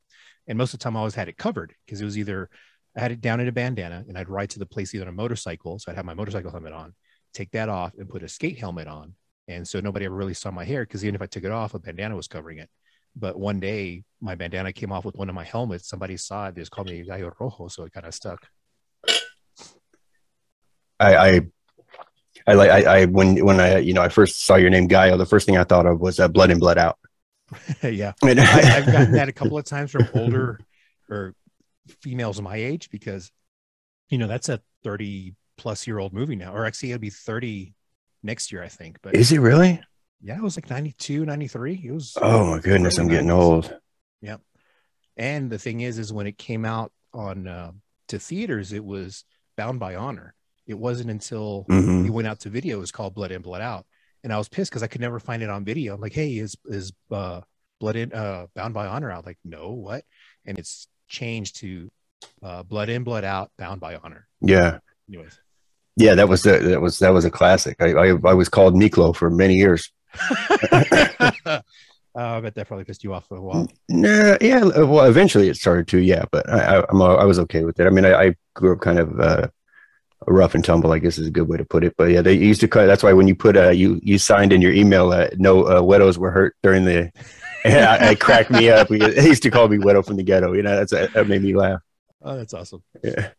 And 0.48 0.58
most 0.58 0.74
of 0.74 0.80
the 0.80 0.84
time, 0.84 0.96
I 0.96 1.00
always 1.00 1.14
had 1.14 1.28
it 1.28 1.36
covered 1.38 1.74
because 1.86 2.00
it 2.00 2.04
was 2.04 2.18
either 2.18 2.50
I 2.96 3.00
had 3.00 3.12
it 3.12 3.20
down 3.20 3.40
in 3.40 3.48
a 3.48 3.52
bandana, 3.52 4.04
and 4.08 4.18
I'd 4.18 4.28
ride 4.28 4.50
to 4.50 4.58
the 4.58 4.66
place 4.66 4.94
either 4.94 5.04
on 5.04 5.08
a 5.08 5.12
motorcycle, 5.12 5.78
so 5.78 5.90
I'd 5.92 5.96
have 5.96 6.04
my 6.04 6.14
motorcycle 6.14 6.50
helmet 6.50 6.72
on, 6.72 6.94
take 7.32 7.50
that 7.52 7.68
off, 7.68 7.92
and 7.98 8.08
put 8.08 8.22
a 8.22 8.28
skate 8.28 8.58
helmet 8.58 8.88
on. 8.88 9.14
And 9.48 9.66
so 9.66 9.80
nobody 9.80 10.06
ever 10.06 10.14
really 10.14 10.34
saw 10.34 10.50
my 10.50 10.64
hair 10.64 10.82
because 10.82 11.04
even 11.04 11.14
if 11.14 11.22
I 11.22 11.26
took 11.26 11.44
it 11.44 11.52
off, 11.52 11.74
a 11.74 11.78
bandana 11.78 12.16
was 12.16 12.26
covering 12.26 12.58
it. 12.58 12.68
But 13.14 13.38
one 13.38 13.60
day, 13.60 14.04
my 14.20 14.34
bandana 14.34 14.72
came 14.72 14.92
off 14.92 15.04
with 15.04 15.16
one 15.16 15.28
of 15.28 15.34
my 15.34 15.44
helmets. 15.44 15.88
Somebody 15.88 16.16
saw 16.16 16.48
it. 16.48 16.54
They 16.54 16.60
just 16.60 16.70
called 16.70 16.88
me 16.88 17.02
Gallo 17.02 17.32
Rojo, 17.40 17.68
so 17.68 17.84
it 17.84 17.92
kind 17.92 18.06
of 18.06 18.14
stuck. 18.14 18.46
I, 20.98 21.16
I, 21.16 21.40
I 22.46 22.54
like 22.54 22.70
I, 22.70 23.00
I 23.00 23.04
when 23.06 23.44
when 23.44 23.60
I 23.60 23.78
you 23.78 23.92
know 23.92 24.02
I 24.02 24.08
first 24.08 24.44
saw 24.44 24.56
your 24.56 24.70
name 24.70 24.86
Gallo, 24.86 25.16
the 25.16 25.26
first 25.26 25.46
thing 25.46 25.56
I 25.56 25.64
thought 25.64 25.86
of 25.86 26.00
was 26.00 26.20
uh, 26.20 26.28
Blood 26.28 26.50
In 26.50 26.58
Blood 26.58 26.78
Out. 26.78 26.98
yeah, 27.82 28.12
And- 28.22 28.40
I, 28.40 28.76
I've 28.76 28.86
gotten 28.86 29.12
that 29.12 29.28
a 29.28 29.32
couple 29.32 29.58
of 29.58 29.64
times 29.64 29.90
from 29.90 30.08
older 30.14 30.60
or 31.10 31.34
females 32.02 32.40
my 32.40 32.56
age 32.56 32.90
because, 32.90 33.30
you 34.10 34.18
know, 34.18 34.26
that's 34.26 34.48
a 34.48 34.60
thirty 34.84 35.34
plus 35.56 35.86
year 35.86 35.98
old 35.98 36.12
movie 36.12 36.36
now, 36.36 36.52
or 36.54 36.66
actually 36.66 36.92
it'll 36.92 37.00
be 37.00 37.10
thirty 37.10 37.74
next 38.22 38.52
year, 38.52 38.62
I 38.62 38.68
think. 38.68 38.98
But 39.02 39.14
Is 39.16 39.32
it 39.32 39.38
really? 39.38 39.80
yeah, 40.22 40.36
it 40.36 40.42
was 40.42 40.56
like 40.56 40.68
92, 40.70 41.24
93. 41.24 41.82
It 41.84 41.92
was. 41.92 42.16
Oh 42.20 42.46
my 42.46 42.58
goodness, 42.60 42.98
I'm 42.98 43.08
getting 43.08 43.28
90s. 43.28 43.32
old. 43.42 43.78
Yep. 44.22 44.40
And 45.16 45.50
the 45.50 45.58
thing 45.58 45.80
is, 45.80 45.98
is 45.98 46.12
when 46.12 46.26
it 46.26 46.36
came 46.38 46.64
out 46.64 46.92
on 47.12 47.46
uh, 47.46 47.72
to 48.08 48.18
theaters, 48.18 48.72
it 48.72 48.84
was 48.84 49.24
Bound 49.56 49.80
by 49.80 49.94
Honor. 49.94 50.34
It 50.66 50.78
wasn't 50.78 51.10
until 51.10 51.64
Mhm. 51.68 52.06
it 52.06 52.10
went 52.10 52.26
out 52.28 52.40
to 52.40 52.50
video. 52.50 52.76
It 52.78 52.80
was 52.80 52.92
called 52.92 53.14
Blood 53.14 53.30
In, 53.30 53.40
Blood 53.42 53.62
Out, 53.62 53.86
and 54.24 54.32
I 54.32 54.38
was 54.38 54.48
pissed 54.48 54.70
because 54.70 54.82
I 54.82 54.88
could 54.88 55.00
never 55.00 55.18
find 55.20 55.42
it 55.42 55.48
on 55.50 55.64
video. 55.64 55.94
I'm 55.94 56.00
like, 56.00 56.12
hey, 56.12 56.36
is 56.38 56.56
is 56.66 56.92
uh, 57.10 57.40
Blood 57.80 57.96
In, 57.96 58.12
uh, 58.12 58.46
Bound 58.54 58.74
by 58.74 58.86
Honor 58.86 59.10
out? 59.10 59.24
Like, 59.26 59.38
no, 59.44 59.70
what? 59.72 60.04
And 60.44 60.58
it's 60.58 60.88
changed 61.08 61.56
to 61.60 61.90
uh, 62.42 62.62
Blood 62.64 62.88
In, 62.88 63.04
Blood 63.04 63.24
Out, 63.24 63.52
Bound 63.58 63.80
by 63.80 63.96
Honor. 63.96 64.26
Yeah, 64.40 64.78
Anyways, 65.08 65.38
yeah, 65.96 66.14
that 66.14 66.28
was 66.28 66.44
a, 66.46 66.58
that 66.60 66.80
was 66.80 66.98
that 67.00 67.10
was 67.12 67.24
a 67.24 67.30
classic. 67.30 67.76
I, 67.80 67.92
I 67.92 68.06
I 68.24 68.34
was 68.34 68.48
called 68.48 68.74
Miklo 68.74 69.14
for 69.14 69.30
many 69.30 69.54
years. 69.54 69.90
uh, 70.72 70.82
I 72.16 72.40
bet 72.40 72.54
that 72.54 72.66
probably 72.66 72.84
pissed 72.84 73.04
you 73.04 73.12
off 73.12 73.26
for 73.28 73.36
a 73.36 73.42
while. 73.42 73.68
Nah, 73.90 74.38
yeah. 74.40 74.64
Well, 74.64 75.04
eventually 75.04 75.48
it 75.48 75.56
started 75.56 75.86
to. 75.88 75.98
Yeah, 75.98 76.24
but 76.30 76.48
I, 76.48 76.78
I 76.78 76.84
I'm 76.88 77.00
a- 77.00 77.16
I 77.16 77.24
was 77.24 77.38
okay 77.40 77.64
with 77.64 77.78
it. 77.78 77.86
I 77.86 77.90
mean, 77.90 78.06
I, 78.06 78.14
I 78.28 78.34
grew 78.54 78.72
up 78.72 78.80
kind 78.80 78.98
of 78.98 79.20
uh, 79.20 79.48
rough 80.26 80.54
and 80.54 80.64
tumble. 80.64 80.92
I 80.92 80.98
guess 80.98 81.18
is 81.18 81.26
a 81.26 81.30
good 81.30 81.48
way 81.48 81.58
to 81.58 81.64
put 81.64 81.84
it. 81.84 81.94
But 81.98 82.10
yeah, 82.10 82.22
they 82.22 82.32
used 82.34 82.60
to. 82.62 82.68
cut- 82.68 82.86
That's 82.86 83.02
why 83.02 83.12
when 83.12 83.28
you 83.28 83.34
put 83.34 83.56
uh, 83.56 83.68
you 83.70 84.00
you 84.02 84.18
signed 84.18 84.52
in 84.52 84.62
your 84.62 84.72
email, 84.72 85.12
uh, 85.12 85.28
no 85.36 85.66
uh, 85.78 85.82
widows 85.82 86.18
were 86.18 86.30
hurt 86.30 86.56
during 86.62 86.84
the. 86.84 87.10
Yeah, 87.64 87.96
I, 88.00 88.08
I 88.10 88.14
cracked 88.14 88.52
me 88.52 88.70
up. 88.70 88.86
They 88.86 89.26
used 89.26 89.42
to 89.42 89.50
call 89.50 89.66
me 89.66 89.78
widow 89.78 90.00
from 90.00 90.16
the 90.16 90.22
ghetto. 90.22 90.52
You 90.52 90.62
know, 90.62 90.76
that's 90.84 90.92
that 90.92 91.26
made 91.26 91.42
me 91.42 91.52
laugh. 91.52 91.80
Oh, 92.22 92.36
that's 92.36 92.54
awesome. 92.54 92.80
Yeah. 93.02 93.30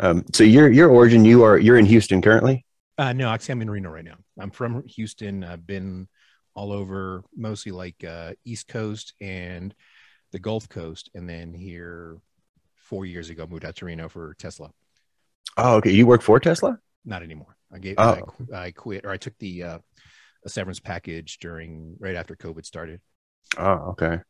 Um. 0.00 0.24
So 0.32 0.44
your 0.44 0.70
your 0.70 0.90
origin, 0.90 1.24
you 1.24 1.42
are 1.44 1.58
you're 1.58 1.78
in 1.78 1.86
Houston 1.86 2.20
currently. 2.22 2.64
Uh, 2.98 3.12
no, 3.12 3.28
actually, 3.28 3.52
I'm 3.52 3.62
in 3.62 3.70
Reno 3.70 3.90
right 3.90 4.04
now. 4.04 4.16
I'm 4.38 4.50
from 4.50 4.82
Houston. 4.86 5.44
I've 5.44 5.66
been 5.66 6.08
all 6.54 6.72
over, 6.72 7.22
mostly 7.36 7.72
like 7.72 8.02
uh, 8.04 8.32
East 8.44 8.68
Coast 8.68 9.12
and 9.20 9.74
the 10.32 10.38
Gulf 10.38 10.68
Coast, 10.68 11.10
and 11.14 11.28
then 11.28 11.52
here 11.52 12.16
four 12.74 13.04
years 13.04 13.30
ago 13.30 13.46
moved 13.48 13.64
out 13.64 13.76
to 13.76 13.84
Reno 13.84 14.08
for 14.08 14.34
Tesla. 14.38 14.70
Oh, 15.56 15.76
okay. 15.76 15.90
You 15.90 16.06
work 16.06 16.22
for 16.22 16.40
Tesla? 16.40 16.78
Not 17.04 17.22
anymore. 17.22 17.56
I 17.72 17.78
gave. 17.78 17.96
Oh. 17.98 18.22
I, 18.52 18.56
I 18.56 18.70
quit, 18.70 19.04
or 19.04 19.10
I 19.10 19.16
took 19.16 19.36
the 19.38 19.62
uh, 19.62 19.78
a 20.44 20.48
severance 20.48 20.80
package 20.80 21.38
during 21.38 21.96
right 21.98 22.14
after 22.14 22.36
COVID 22.36 22.64
started. 22.64 23.00
Oh, 23.58 23.90
okay. 23.90 24.20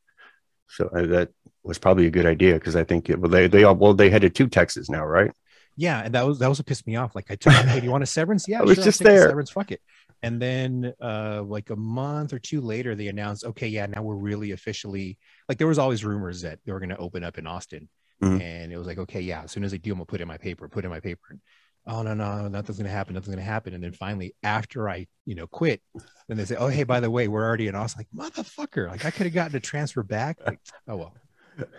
So 0.68 0.88
uh, 0.88 1.06
that 1.06 1.30
was 1.62 1.78
probably 1.78 2.06
a 2.06 2.10
good 2.10 2.26
idea 2.26 2.54
because 2.54 2.74
I 2.74 2.84
think 2.84 3.08
it, 3.08 3.20
well 3.20 3.30
they 3.30 3.46
they 3.46 3.64
all 3.64 3.76
well 3.76 3.94
they 3.94 4.10
headed 4.10 4.34
to 4.34 4.48
Texas 4.48 4.90
now, 4.90 5.04
right? 5.04 5.30
Yeah, 5.76 6.02
and 6.04 6.14
that 6.14 6.26
was 6.26 6.38
that 6.38 6.48
was 6.48 6.58
what 6.58 6.66
pissed 6.66 6.86
me 6.86 6.96
off. 6.96 7.14
Like 7.14 7.30
I 7.30 7.36
took, 7.36 7.52
hey, 7.52 7.80
do 7.80 7.84
you 7.84 7.90
want 7.92 8.02
a 8.02 8.06
severance? 8.06 8.46
Yeah, 8.48 8.60
I 8.60 8.62
was 8.62 8.76
sure, 8.76 8.84
just 8.84 9.02
there. 9.02 9.28
Severance, 9.28 9.50
fuck 9.50 9.72
it. 9.72 9.80
And 10.22 10.40
then, 10.40 10.94
uh, 11.02 11.42
like 11.42 11.68
a 11.70 11.76
month 11.76 12.32
or 12.32 12.38
two 12.38 12.62
later, 12.62 12.94
they 12.94 13.08
announced, 13.08 13.44
okay, 13.44 13.68
yeah, 13.68 13.84
now 13.86 14.02
we're 14.02 14.14
really 14.16 14.52
officially 14.52 15.18
like 15.48 15.58
there 15.58 15.66
was 15.66 15.78
always 15.78 16.04
rumors 16.04 16.40
that 16.42 16.58
they 16.64 16.72
were 16.72 16.80
going 16.80 16.88
to 16.90 16.96
open 16.96 17.22
up 17.22 17.36
in 17.36 17.46
Austin, 17.46 17.88
Mhm. 18.22 18.40
and 18.40 18.72
it 18.72 18.78
was 18.78 18.86
like, 18.86 18.96
okay, 18.98 19.20
yeah, 19.20 19.42
as 19.42 19.52
soon 19.52 19.64
as 19.64 19.72
they 19.72 19.78
do, 19.78 19.92
I'm 19.92 19.98
gonna 19.98 20.06
put 20.06 20.22
in 20.22 20.28
my 20.28 20.38
paper, 20.38 20.66
put 20.68 20.84
in 20.84 20.90
my 20.90 21.00
paper. 21.00 21.38
Oh 21.86 22.02
no, 22.02 22.14
no, 22.14 22.48
nothing's 22.48 22.78
gonna 22.78 22.88
happen, 22.88 23.12
nothing's 23.14 23.34
gonna 23.34 23.42
happen. 23.46 23.74
And 23.74 23.84
then 23.84 23.92
finally, 23.92 24.34
after 24.42 24.88
I, 24.88 25.06
you 25.26 25.34
know, 25.34 25.46
quit, 25.46 25.82
then 26.26 26.36
they 26.38 26.44
say, 26.46 26.56
oh 26.56 26.68
hey, 26.68 26.82
by 26.84 26.98
the 27.00 27.10
way, 27.10 27.28
we're 27.28 27.44
already 27.44 27.68
in 27.68 27.74
Austin. 27.74 28.06
Like 28.14 28.32
motherfucker, 28.32 28.88
like 28.88 29.04
I 29.04 29.10
could 29.10 29.26
have 29.26 29.34
gotten 29.34 29.56
a 29.56 29.60
transfer 29.60 30.02
back. 30.02 30.38
Like, 30.44 30.58
oh 30.88 30.96
well, 30.96 31.14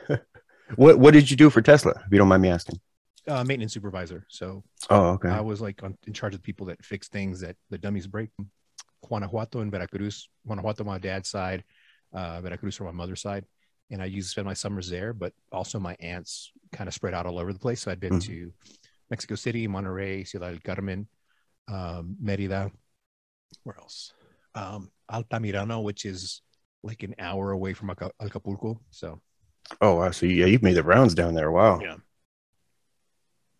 What 0.76 1.00
what 1.00 1.14
did 1.14 1.32
you 1.32 1.38
do 1.38 1.50
for 1.50 1.62
Tesla? 1.62 1.92
If 2.06 2.12
you 2.12 2.18
don't 2.20 2.28
mind 2.28 2.42
me 2.44 2.50
asking. 2.50 2.80
Uh, 3.28 3.44
maintenance 3.44 3.74
supervisor. 3.74 4.26
So 4.30 4.64
Oh, 4.90 5.10
okay. 5.16 5.30
I 5.30 5.42
was 5.42 5.62
like 5.62 5.84
on, 5.84 5.98
in 6.08 6.14
charge 6.14 6.34
of 6.34 6.40
the 6.42 6.46
people 6.46 6.66
that 6.68 6.84
fix 6.84 7.08
things 7.08 7.40
that 7.42 7.56
the 7.70 7.78
dummies 7.78 8.08
break. 8.08 8.30
Guanajuato 9.06 9.60
and 9.62 9.72
Veracruz. 9.72 10.30
Guanajuato, 10.46 10.84
my 10.84 10.98
dad's 10.98 11.30
side, 11.30 11.64
uh, 12.14 12.42
Veracruz 12.42 12.76
from 12.76 12.88
my 12.88 12.92
mother's 12.94 13.22
side. 13.22 13.46
And 13.90 14.02
I 14.02 14.06
used 14.06 14.28
to 14.28 14.32
spend 14.32 14.46
my 14.48 14.54
summers 14.54 14.90
there, 14.90 15.14
but 15.14 15.34
also 15.52 15.80
my 15.80 15.96
aunts 16.00 16.52
kind 16.72 16.88
of 16.88 16.94
spread 16.94 17.14
out 17.14 17.26
all 17.26 17.40
over 17.40 17.54
the 17.54 17.60
place. 17.60 17.82
So 17.82 17.92
I'd 17.92 18.00
been 18.00 18.14
Mhm. 18.20 18.26
to 18.28 18.54
Mexico 19.10 19.36
City, 19.36 19.68
Monterrey, 19.68 20.28
Ciudad 20.28 20.52
del 20.52 20.60
Carmen, 20.60 21.08
um, 21.70 22.18
Merida. 22.20 22.72
Where 23.64 23.78
else? 23.80 24.14
Um, 24.56 24.92
Altamirano, 25.10 25.84
which 25.84 26.06
is 26.06 26.42
like 26.84 27.04
an 27.04 27.16
hour 27.20 27.52
away 27.52 27.74
from 27.74 27.90
Aca- 27.90 28.12
Acapulco. 28.20 28.82
So 28.90 29.22
Oh 29.82 29.96
wow, 29.96 30.12
so 30.12 30.26
yeah, 30.26 30.46
you've 30.46 30.64
made 30.64 30.76
the 30.76 30.84
rounds 30.84 31.14
down 31.14 31.34
there. 31.34 31.52
Wow. 31.52 31.80
Yeah. 31.82 31.98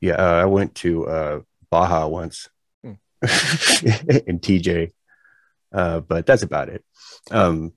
Yeah, 0.02 0.14
uh, 0.14 0.42
I 0.42 0.46
went 0.46 0.76
to 0.76 1.08
uh, 1.08 1.40
Baja 1.70 2.08
once 2.08 2.50
Hmm. 2.84 2.94
in 4.28 4.40
TJ, 4.40 4.92
uh, 5.74 6.02
but 6.02 6.26
that's 6.26 6.44
about 6.44 6.70
it. 6.70 6.84
Um, 7.32 7.74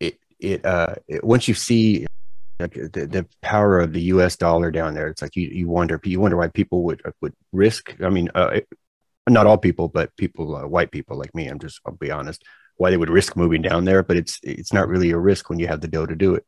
it 0.00 0.18
it, 0.40 0.64
uh, 0.64 0.94
it 1.06 1.22
once 1.22 1.46
you 1.48 1.54
see 1.54 2.06
like 2.58 2.72
the, 2.74 3.06
the 3.06 3.26
power 3.42 3.80
of 3.80 3.92
the 3.92 4.00
U.S. 4.02 4.36
dollar 4.36 4.70
down 4.70 4.94
there, 4.94 5.08
it's 5.08 5.20
like 5.22 5.36
you, 5.36 5.48
you 5.48 5.68
wonder 5.68 6.00
you 6.04 6.20
wonder 6.20 6.36
why 6.36 6.48
people 6.48 6.82
would 6.84 7.02
would 7.20 7.34
risk. 7.52 7.94
I 8.02 8.08
mean, 8.08 8.30
uh, 8.34 8.50
it, 8.54 8.68
not 9.28 9.46
all 9.46 9.58
people, 9.58 9.88
but 9.88 10.14
people, 10.16 10.54
uh, 10.54 10.66
white 10.66 10.90
people 10.90 11.18
like 11.18 11.34
me. 11.34 11.46
I'm 11.48 11.58
just 11.58 11.80
I'll 11.86 11.94
be 11.94 12.10
honest, 12.10 12.42
why 12.76 12.90
they 12.90 12.96
would 12.96 13.10
risk 13.10 13.36
moving 13.36 13.62
down 13.62 13.84
there, 13.84 14.02
but 14.02 14.16
it's 14.16 14.38
it's 14.42 14.72
not 14.72 14.88
really 14.88 15.10
a 15.10 15.18
risk 15.18 15.50
when 15.50 15.58
you 15.58 15.66
have 15.66 15.80
the 15.80 15.88
dough 15.88 16.06
to 16.06 16.16
do 16.16 16.34
it. 16.34 16.46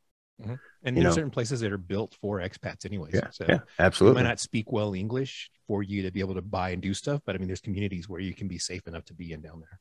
And 0.87 0.97
You 0.97 1.03
there's 1.03 1.17
know. 1.17 1.21
certain 1.21 1.31
places 1.31 1.61
that 1.61 1.73
are 1.73 1.79
built 1.79 2.15
for 2.21 2.39
expats 2.39 2.87
anyways. 2.87 3.15
Yeah, 3.15 3.29
so 3.31 3.45
yeah, 3.49 3.55
you 3.57 3.61
absolutely. 3.81 4.23
might 4.23 4.29
not 4.29 4.41
speak 4.41 4.73
well 4.73 4.95
English 4.95 5.51
for 5.67 5.83
you 5.83 6.03
to 6.03 6.13
be 6.13 6.21
able 6.21 6.35
to 6.35 6.43
buy 6.43 6.71
and 6.71 6.81
do 6.81 6.95
stuff, 6.95 7.21
but 7.27 7.35
I 7.35 7.39
mean, 7.39 7.49
there's 7.49 7.61
communities 7.61 8.09
where 8.09 8.21
you 8.21 8.33
can 8.33 8.47
be 8.47 8.57
safe 8.59 8.87
enough 8.87 9.05
to 9.07 9.15
be 9.15 9.33
in 9.33 9.43
down 9.43 9.61
there. 9.61 9.81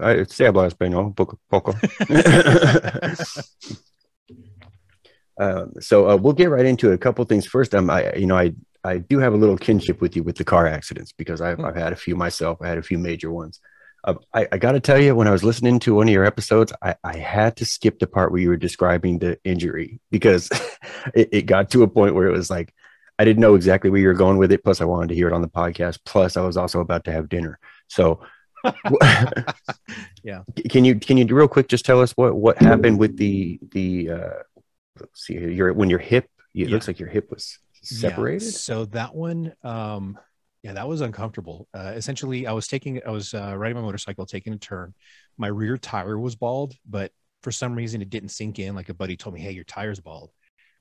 I, 0.00 0.22
se 0.22 0.44
habla 0.44 0.68
español, 0.68 1.14
poco. 1.16 1.38
poco. 1.50 1.72
um, 5.38 5.72
so 5.80 6.10
uh, 6.10 6.16
we'll 6.16 6.32
get 6.32 6.50
right 6.50 6.64
into 6.64 6.92
a 6.92 6.98
couple 6.98 7.24
things. 7.24 7.46
First, 7.46 7.74
um, 7.74 7.90
I, 7.90 8.14
you 8.14 8.26
know, 8.26 8.36
I, 8.36 8.52
I 8.84 8.98
do 8.98 9.18
have 9.18 9.34
a 9.34 9.36
little 9.36 9.58
kinship 9.58 10.00
with 10.00 10.14
you 10.14 10.22
with 10.22 10.36
the 10.36 10.44
car 10.44 10.68
accidents 10.68 11.10
because 11.10 11.40
I've, 11.40 11.58
I've 11.58 11.74
had 11.74 11.92
a 11.92 11.96
few 11.96 12.14
myself. 12.14 12.58
I 12.62 12.68
had 12.68 12.78
a 12.78 12.82
few 12.82 12.98
major 12.98 13.32
ones. 13.32 13.60
Uh, 14.06 14.14
I, 14.32 14.46
I 14.52 14.58
got 14.58 14.72
to 14.72 14.80
tell 14.80 15.00
you, 15.00 15.14
when 15.14 15.26
I 15.26 15.32
was 15.32 15.42
listening 15.44 15.78
to 15.80 15.94
one 15.94 16.06
of 16.08 16.12
your 16.14 16.24
episodes, 16.24 16.72
I, 16.82 16.94
I 17.02 17.16
had 17.16 17.56
to 17.56 17.64
skip 17.64 17.98
the 17.98 18.06
part 18.06 18.30
where 18.30 18.40
you 18.40 18.48
were 18.48 18.56
describing 18.56 19.18
the 19.18 19.38
injury 19.44 20.00
because 20.10 20.48
it, 21.14 21.28
it 21.32 21.42
got 21.46 21.70
to 21.70 21.82
a 21.82 21.88
point 21.88 22.14
where 22.14 22.28
it 22.28 22.32
was 22.32 22.48
like, 22.48 22.72
I 23.18 23.24
didn't 23.24 23.40
know 23.40 23.54
exactly 23.54 23.90
where 23.90 24.00
you 24.00 24.08
were 24.08 24.14
going 24.14 24.38
with 24.38 24.52
it. 24.52 24.62
Plus, 24.62 24.80
I 24.80 24.84
wanted 24.84 25.08
to 25.08 25.14
hear 25.14 25.26
it 25.26 25.32
on 25.32 25.42
the 25.42 25.48
podcast. 25.48 25.98
Plus, 26.04 26.36
I 26.36 26.42
was 26.42 26.56
also 26.56 26.80
about 26.80 27.04
to 27.04 27.12
have 27.12 27.28
dinner. 27.28 27.58
So, 27.88 28.20
Yeah. 30.22 30.42
Can 30.68 30.84
you 30.84 30.96
can 30.96 31.16
you 31.16 31.26
real 31.26 31.48
quick 31.48 31.68
just 31.68 31.84
tell 31.84 32.00
us 32.00 32.12
what 32.12 32.34
what 32.34 32.58
happened 32.58 32.98
with 32.98 33.16
the 33.16 33.58
the 33.72 34.10
uh, 34.10 34.30
let's 34.98 35.24
see 35.26 35.34
your 35.34 35.72
when 35.72 35.88
your 35.90 35.98
hip 35.98 36.28
it 36.54 36.68
Yeah. 36.68 36.74
looks 36.74 36.88
like 36.88 36.98
your 36.98 37.08
hip 37.08 37.30
was 37.30 37.58
Yeah, 37.90 38.08
separated. 38.08 38.52
so 38.52 38.84
that 38.86 39.14
one, 39.14 39.54
um, 39.62 40.18
yeah, 40.66 40.72
that 40.72 40.88
was 40.88 41.00
uncomfortable. 41.00 41.68
Uh, 41.72 41.92
essentially, 41.94 42.44
I 42.44 42.52
was 42.52 42.66
taking, 42.66 43.00
I 43.06 43.10
was 43.10 43.34
uh, 43.34 43.54
riding 43.56 43.76
my 43.76 43.82
motorcycle, 43.82 44.26
taking 44.26 44.52
a 44.52 44.58
turn. 44.58 44.94
My 45.38 45.46
rear 45.46 45.78
tire 45.78 46.18
was 46.18 46.34
bald, 46.34 46.74
but 46.88 47.12
for 47.44 47.52
some 47.52 47.76
reason 47.76 48.02
it 48.02 48.10
didn't 48.10 48.30
sink 48.30 48.58
in. 48.58 48.74
Like 48.74 48.88
a 48.88 48.94
buddy 48.94 49.16
told 49.16 49.34
me, 49.36 49.40
"Hey, 49.40 49.52
your 49.52 49.62
tire's 49.62 50.00
bald." 50.00 50.32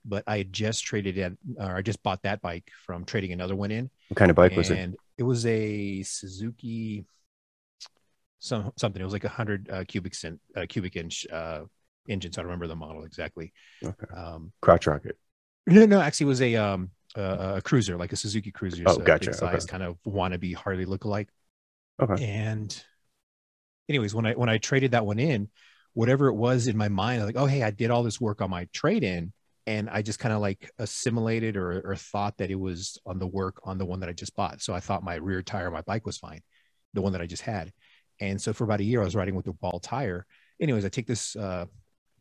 But 0.04 0.24
I 0.26 0.40
had 0.40 0.52
just 0.52 0.84
traded 0.84 1.20
it, 1.20 1.38
or 1.60 1.78
I 1.78 1.84
just 1.84 2.02
bought 2.02 2.24
that 2.24 2.42
bike 2.42 2.72
from 2.84 3.06
trading 3.06 3.32
another 3.32 3.56
one 3.56 3.70
in, 3.70 3.92
What 4.08 4.18
kind 4.18 4.32
of 4.32 4.36
bike 4.36 4.56
was 4.56 4.72
it? 4.72 4.80
and 4.80 4.96
it 5.20 5.24
was 5.24 5.46
a 5.46 6.02
Suzuki, 6.02 7.06
some 8.40 8.72
something. 8.78 9.00
It 9.02 9.06
was 9.06 9.14
like 9.14 9.24
a 9.24 9.30
hundred 9.30 9.70
uh, 9.70 9.84
cubic 9.88 10.16
cent, 10.16 10.40
uh, 10.56 10.66
cubic 10.68 10.96
inch 10.96 11.28
uh, 11.32 11.62
engine. 12.08 12.32
So 12.32 12.42
I 12.42 12.44
don't 12.44 12.48
remember 12.50 12.68
the 12.68 12.76
model 12.76 13.04
exactly. 13.04 13.54
Okay. 13.84 14.16
Um, 14.16 14.52
Crotch 14.62 14.88
rocket. 14.88 15.16
no, 15.68 15.86
no, 15.86 16.02
actually, 16.02 16.26
it 16.26 16.30
was 16.30 16.42
a 16.42 16.56
um 16.56 16.90
a, 17.16 17.56
a 17.58 17.62
cruiser, 17.62 17.98
like 17.98 18.14
a 18.14 18.16
Suzuki 18.16 18.52
cruiser. 18.52 18.84
Oh, 18.86 18.94
so 18.94 18.98
big 18.98 19.08
gotcha, 19.08 19.34
Size, 19.34 19.64
okay. 19.64 19.72
kind 19.72 19.84
of 19.84 19.98
wannabe 20.08 20.54
Harley 20.54 20.86
lookalike. 20.86 21.28
Okay. 22.02 22.24
And, 22.24 22.84
anyways, 23.90 24.14
when 24.14 24.26
I 24.26 24.34
when 24.34 24.50
I 24.50 24.58
traded 24.58 24.92
that 24.92 25.06
one 25.06 25.20
in, 25.20 25.50
whatever 25.94 26.28
it 26.28 26.36
was 26.36 26.68
in 26.68 26.78
my 26.78 26.90
mind, 26.90 27.22
I 27.22 27.26
like, 27.26 27.38
oh 27.38 27.46
hey, 27.46 27.64
I 27.64 27.72
did 27.72 27.92
all 27.92 28.04
this 28.04 28.20
work 28.20 28.42
on 28.42 28.50
my 28.50 28.68
trade 28.74 29.04
in, 29.04 29.34
and 29.66 29.90
I 29.90 30.02
just 30.02 30.20
kind 30.20 30.34
of 30.34 30.42
like 30.42 30.70
assimilated 30.78 31.58
or 31.58 31.82
or 31.82 31.96
thought 31.96 32.38
that 32.38 32.52
it 32.52 32.60
was 32.60 33.00
on 33.06 33.20
the 33.20 33.28
work 33.28 33.62
on 33.64 33.78
the 33.78 33.86
one 33.86 34.02
that 34.02 34.10
I 34.10 34.14
just 34.14 34.36
bought. 34.36 34.62
So 34.62 34.74
I 34.74 34.80
thought 34.80 35.04
my 35.04 35.16
rear 35.16 35.42
tire, 35.42 35.68
on 35.68 35.74
my 35.74 35.82
bike 35.82 36.06
was 36.06 36.18
fine, 36.18 36.42
the 36.94 37.02
one 37.02 37.14
that 37.14 37.22
I 37.22 37.28
just 37.28 37.44
had. 37.44 37.72
And 38.20 38.42
so 38.42 38.54
for 38.54 38.64
about 38.64 38.80
a 38.80 38.86
year, 38.86 39.02
I 39.02 39.06
was 39.06 39.16
riding 39.16 39.36
with 39.36 39.48
a 39.48 39.54
ball 39.54 39.80
tire. 39.80 40.26
Anyways, 40.62 40.86
I 40.86 40.90
take 40.90 41.08
this 41.08 41.36
uh, 41.36 41.66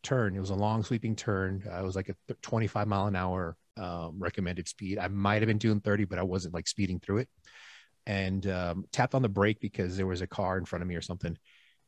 turn. 0.02 0.34
It 0.34 0.40
was 0.40 0.50
a 0.50 0.56
long 0.56 0.82
sweeping 0.82 1.14
turn. 1.14 1.62
Uh, 1.70 1.80
it 1.80 1.84
was 1.84 1.94
like 1.94 2.08
a 2.08 2.16
th- 2.26 2.40
25 2.42 2.88
mile 2.88 3.06
an 3.06 3.14
hour 3.14 3.56
um, 3.76 4.14
recommended 4.18 4.68
speed. 4.68 4.98
I 4.98 5.08
might 5.08 5.42
have 5.42 5.48
been 5.48 5.58
doing 5.58 5.80
30, 5.80 6.04
but 6.04 6.18
I 6.18 6.22
wasn't 6.22 6.54
like 6.54 6.68
speeding 6.68 7.00
through 7.00 7.18
it. 7.18 7.28
And 8.06 8.46
um, 8.46 8.84
tapped 8.92 9.14
on 9.14 9.22
the 9.22 9.28
brake 9.28 9.60
because 9.60 9.96
there 9.96 10.06
was 10.06 10.20
a 10.20 10.26
car 10.26 10.58
in 10.58 10.64
front 10.64 10.82
of 10.82 10.88
me 10.88 10.94
or 10.94 11.02
something. 11.02 11.36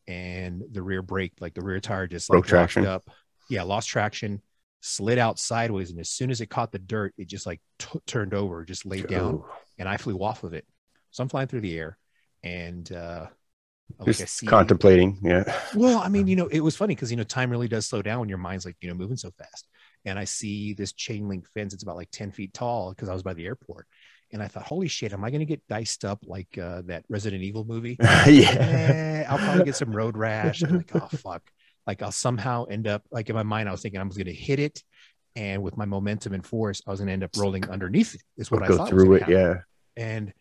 And 0.09 0.62
the 0.73 0.83
rear 0.83 1.02
brake, 1.02 1.35
like 1.40 1.55
the 1.55 1.62
rear 1.62 1.81
tire, 1.81 2.07
just 2.07 2.31
like 2.31 2.45
traction. 2.45 2.87
up. 2.87 3.11
Yeah, 3.50 3.62
lost 3.64 3.88
traction, 3.88 4.40
slid 4.81 5.19
out 5.19 5.38
sideways, 5.38 5.90
and 5.90 6.00
as 6.00 6.11
soon 6.11 6.31
as 6.31 6.40
it 6.40 6.47
caught 6.47 6.73
the 6.73 6.78
dirt, 6.78 7.12
it 7.19 7.28
just 7.28 7.47
like 7.47 7.61
t- 7.78 8.00
turned 8.07 8.35
over, 8.35 8.64
just 8.64 8.87
laid 8.87 9.09
down, 9.09 9.43
and 9.78 9.88
I 9.88 9.97
flew 9.97 10.23
off 10.23 10.45
of 10.45 10.52
it. 10.52 10.64
So 11.11 11.23
I'm 11.23 11.28
flying 11.28 11.49
through 11.49 11.61
the 11.62 11.76
air, 11.76 11.99
and 12.43 12.90
uh, 12.93 13.26
like 13.99 14.16
Just 14.16 14.47
contemplating. 14.47 15.19
Yeah. 15.23 15.61
well, 15.75 15.99
I 15.99 16.09
mean, 16.09 16.26
you 16.28 16.37
know, 16.37 16.47
it 16.47 16.61
was 16.61 16.76
funny 16.76 16.95
because 16.95 17.11
you 17.11 17.16
know, 17.16 17.25
time 17.25 17.50
really 17.50 17.69
does 17.69 17.87
slow 17.87 18.02
down 18.02 18.21
when 18.21 18.28
your 18.28 18.38
mind's 18.38 18.64
like, 18.64 18.76
you 18.81 18.88
know, 18.88 18.95
moving 18.95 19.16
so 19.16 19.31
fast. 19.38 19.69
And 20.07 20.19
I 20.19 20.25
see 20.25 20.73
this 20.73 20.93
chain 20.95 21.29
link 21.29 21.47
fence, 21.53 21.75
it's 21.75 21.83
about 21.83 21.97
like 21.97 22.11
10 22.13 22.31
feet 22.31 22.55
tall 22.55 22.91
because 22.91 23.09
I 23.11 23.13
was 23.13 23.23
by 23.23 23.35
the 23.35 23.45
airport. 23.45 23.87
And 24.33 24.43
I 24.43 24.49
thought, 24.49 24.63
holy 24.65 24.89
shit, 24.89 25.13
am 25.13 25.23
I 25.25 25.31
gonna 25.31 25.45
get 25.45 25.63
diced 25.69 26.05
up 26.05 26.21
like 26.27 26.57
uh, 26.59 26.83
that 26.87 27.05
Resident 27.09 27.43
Evil 27.45 27.65
movie? 27.65 27.97
yeah. 28.01 28.25
Eh, 28.27 29.25
I'll 29.29 29.39
probably 29.39 29.65
get 29.65 29.77
some 29.77 29.95
road 29.95 30.17
rash. 30.17 30.63
I'm 30.63 30.79
like, 30.79 30.91
oh 30.97 31.09
fuck. 31.19 31.43
Like 31.87 32.03
I'll 32.03 32.11
somehow 32.13 32.65
end 32.65 32.89
up 32.89 33.03
like 33.11 33.29
in 33.29 33.37
my 33.37 33.43
mind, 33.45 33.69
I 33.69 33.73
was 33.73 33.83
thinking 33.83 34.01
I 34.01 34.05
was 34.05 34.17
gonna 34.17 34.33
hit 34.33 34.59
it. 34.59 34.83
And 35.37 35.63
with 35.63 35.77
my 35.77 35.85
momentum 35.85 36.33
and 36.33 36.45
force, 36.47 36.81
I 36.87 36.91
was 36.91 37.01
gonna 37.01 37.13
end 37.13 37.23
up 37.23 37.31
rolling 37.37 37.69
underneath 37.69 38.15
it, 38.15 38.23
is 38.37 38.51
what 38.51 38.63
I 38.63 38.69
Go 38.69 38.77
thought. 38.79 38.93
was 38.93 39.03
through 39.03 39.15
it. 39.15 39.23
happen 39.23 39.35
Yeah. 39.37 39.55
and 39.97 40.33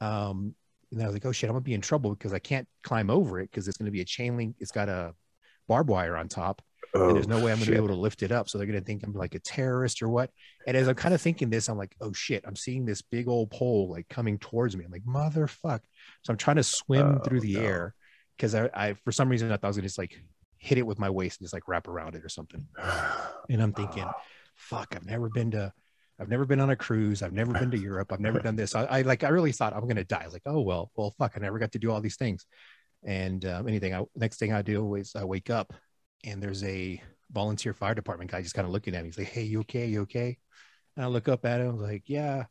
um 0.00 0.54
and 0.92 1.00
I 1.02 1.06
was 1.06 1.14
like, 1.14 1.24
oh 1.26 1.30
shit, 1.32 1.48
I'm 1.48 1.54
gonna 1.54 1.60
be 1.62 1.74
in 1.74 1.80
trouble 1.80 2.10
because 2.14 2.32
I 2.32 2.40
can't 2.40 2.66
climb 2.82 3.10
over 3.10 3.38
it 3.40 3.50
because 3.50 3.68
it's 3.68 3.76
gonna 3.76 3.90
be 3.92 4.00
a 4.00 4.04
chain 4.04 4.36
link. 4.36 4.56
It's 4.58 4.72
got 4.72 4.88
a 4.88 5.14
barbed 5.68 5.88
wire 5.88 6.16
on 6.16 6.26
top, 6.28 6.62
Oh, 6.94 7.12
there's 7.12 7.28
no 7.28 7.42
way 7.42 7.52
I'm 7.52 7.58
gonna 7.58 7.70
be 7.70 7.76
able 7.76 7.88
to 7.88 7.94
lift 7.94 8.22
it 8.22 8.32
up. 8.32 8.48
So 8.48 8.58
they're 8.58 8.66
gonna 8.66 8.80
think 8.80 9.02
I'm 9.04 9.12
like 9.12 9.34
a 9.34 9.38
terrorist 9.38 10.02
or 10.02 10.08
what. 10.08 10.30
And 10.66 10.76
as 10.76 10.88
I'm 10.88 10.94
kind 10.96 11.14
of 11.14 11.20
thinking 11.20 11.50
this, 11.50 11.68
I'm 11.68 11.78
like, 11.78 11.94
oh 12.00 12.12
shit, 12.12 12.44
I'm 12.46 12.56
seeing 12.56 12.84
this 12.84 13.02
big 13.02 13.28
old 13.28 13.50
pole 13.50 13.88
like 13.90 14.08
coming 14.08 14.38
towards 14.38 14.76
me. 14.76 14.84
I'm 14.84 14.90
like, 14.90 15.04
motherfuck. 15.04 15.80
So 16.22 16.32
I'm 16.32 16.36
trying 16.36 16.56
to 16.56 16.62
swim 16.64 17.16
Oh, 17.16 17.24
through 17.24 17.40
the 17.40 17.54
no. 17.54 17.60
air 17.60 17.94
because 18.36 18.54
I, 18.54 18.70
I 18.74 18.94
for 19.04 19.12
some 19.12 19.28
reason 19.28 19.48
I 19.52 19.56
thought 19.56 19.64
I 19.64 19.68
was 19.68 19.76
gonna 19.76 19.86
just 19.86 19.98
like 19.98 20.18
hit 20.58 20.78
it 20.78 20.86
with 20.86 20.98
my 20.98 21.08
waist 21.10 21.40
and 21.40 21.44
just 21.46 21.54
like 21.54 21.68
wrap 21.68 21.88
around 21.88 22.14
it 22.16 22.24
or 22.24 22.28
something. 22.28 22.66
And 23.48 23.60
I'm 23.60 23.72
thinking, 23.72 24.06
fuck, 24.54 24.94
I've 24.94 25.06
never 25.06 25.28
been 25.28 25.50
to, 25.52 25.72
I've 26.20 26.28
never 26.28 26.44
been 26.44 26.60
on 26.60 26.70
a 26.70 26.76
cruise. 26.76 27.20
I've 27.20 27.32
never 27.32 27.52
been 27.52 27.72
to 27.72 27.78
Europe. 27.78 28.12
I've 28.12 28.20
never 28.20 28.38
done 28.38 28.54
this. 28.54 28.76
I, 28.76 28.84
I 28.84 29.02
like, 29.02 29.24
I 29.24 29.28
really 29.30 29.50
thought 29.50 29.74
I'm 29.74 29.82
going 29.82 29.96
to 29.96 30.04
die. 30.04 30.28
Like, 30.32 30.42
oh, 30.46 30.60
well, 30.60 30.92
well, 30.94 31.12
fuck, 31.18 31.32
I 31.34 31.40
never 31.40 31.58
got 31.58 31.72
to 31.72 31.80
do 31.80 31.90
all 31.90 32.00
these 32.00 32.14
things. 32.16 32.46
And 33.02 33.44
um, 33.46 33.66
anything, 33.66 33.92
I, 33.92 34.04
next 34.14 34.38
thing 34.38 34.52
I 34.52 34.62
do 34.62 34.94
is 34.94 35.16
I 35.16 35.24
wake 35.24 35.50
up 35.50 35.72
and 36.24 36.42
there's 36.42 36.64
a 36.64 37.02
volunteer 37.32 37.72
fire 37.72 37.94
department 37.94 38.30
guy 38.30 38.42
just 38.42 38.54
kind 38.54 38.66
of 38.66 38.72
looking 38.72 38.94
at 38.94 39.02
me. 39.02 39.08
He's 39.08 39.18
like, 39.18 39.28
hey, 39.28 39.42
you 39.42 39.60
okay? 39.60 39.86
You 39.86 40.02
okay? 40.02 40.38
And 40.96 41.04
I 41.04 41.08
look 41.08 41.28
up 41.28 41.44
at 41.44 41.60
him. 41.60 41.68
I 41.68 41.72
was 41.72 41.80
like, 41.80 42.04
yeah. 42.06 42.44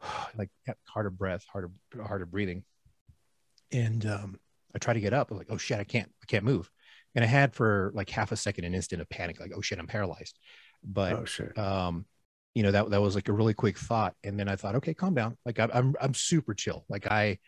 like 0.36 0.50
harder 0.88 1.10
breath, 1.10 1.44
harder, 1.50 1.70
harder 2.04 2.26
breathing. 2.26 2.64
And 3.70 4.04
um, 4.06 4.38
I 4.74 4.78
try 4.78 4.94
to 4.94 5.00
get 5.00 5.14
up. 5.14 5.30
I'm 5.30 5.38
like, 5.38 5.48
oh 5.50 5.56
shit, 5.56 5.78
I 5.78 5.84
can't, 5.84 6.10
I 6.22 6.26
can't 6.26 6.44
move. 6.44 6.70
And 7.14 7.24
I 7.24 7.28
had 7.28 7.54
for 7.54 7.92
like 7.94 8.08
half 8.08 8.32
a 8.32 8.36
second 8.36 8.64
an 8.64 8.74
instant 8.74 9.02
of 9.02 9.08
panic, 9.08 9.38
like, 9.38 9.52
oh 9.54 9.60
shit, 9.60 9.78
I'm 9.78 9.86
paralyzed. 9.86 10.38
But 10.82 11.12
oh 11.12 11.24
shit. 11.24 11.56
um, 11.58 12.06
you 12.54 12.62
know, 12.62 12.70
that 12.70 12.90
that 12.90 13.00
was 13.00 13.14
like 13.14 13.28
a 13.28 13.32
really 13.32 13.54
quick 13.54 13.78
thought. 13.78 14.14
And 14.24 14.38
then 14.38 14.48
I 14.48 14.56
thought, 14.56 14.76
okay, 14.76 14.94
calm 14.94 15.14
down. 15.14 15.36
Like 15.44 15.58
I'm 15.58 15.70
I'm, 15.72 15.94
I'm 16.00 16.14
super 16.14 16.54
chill. 16.54 16.84
Like 16.88 17.06
I 17.06 17.38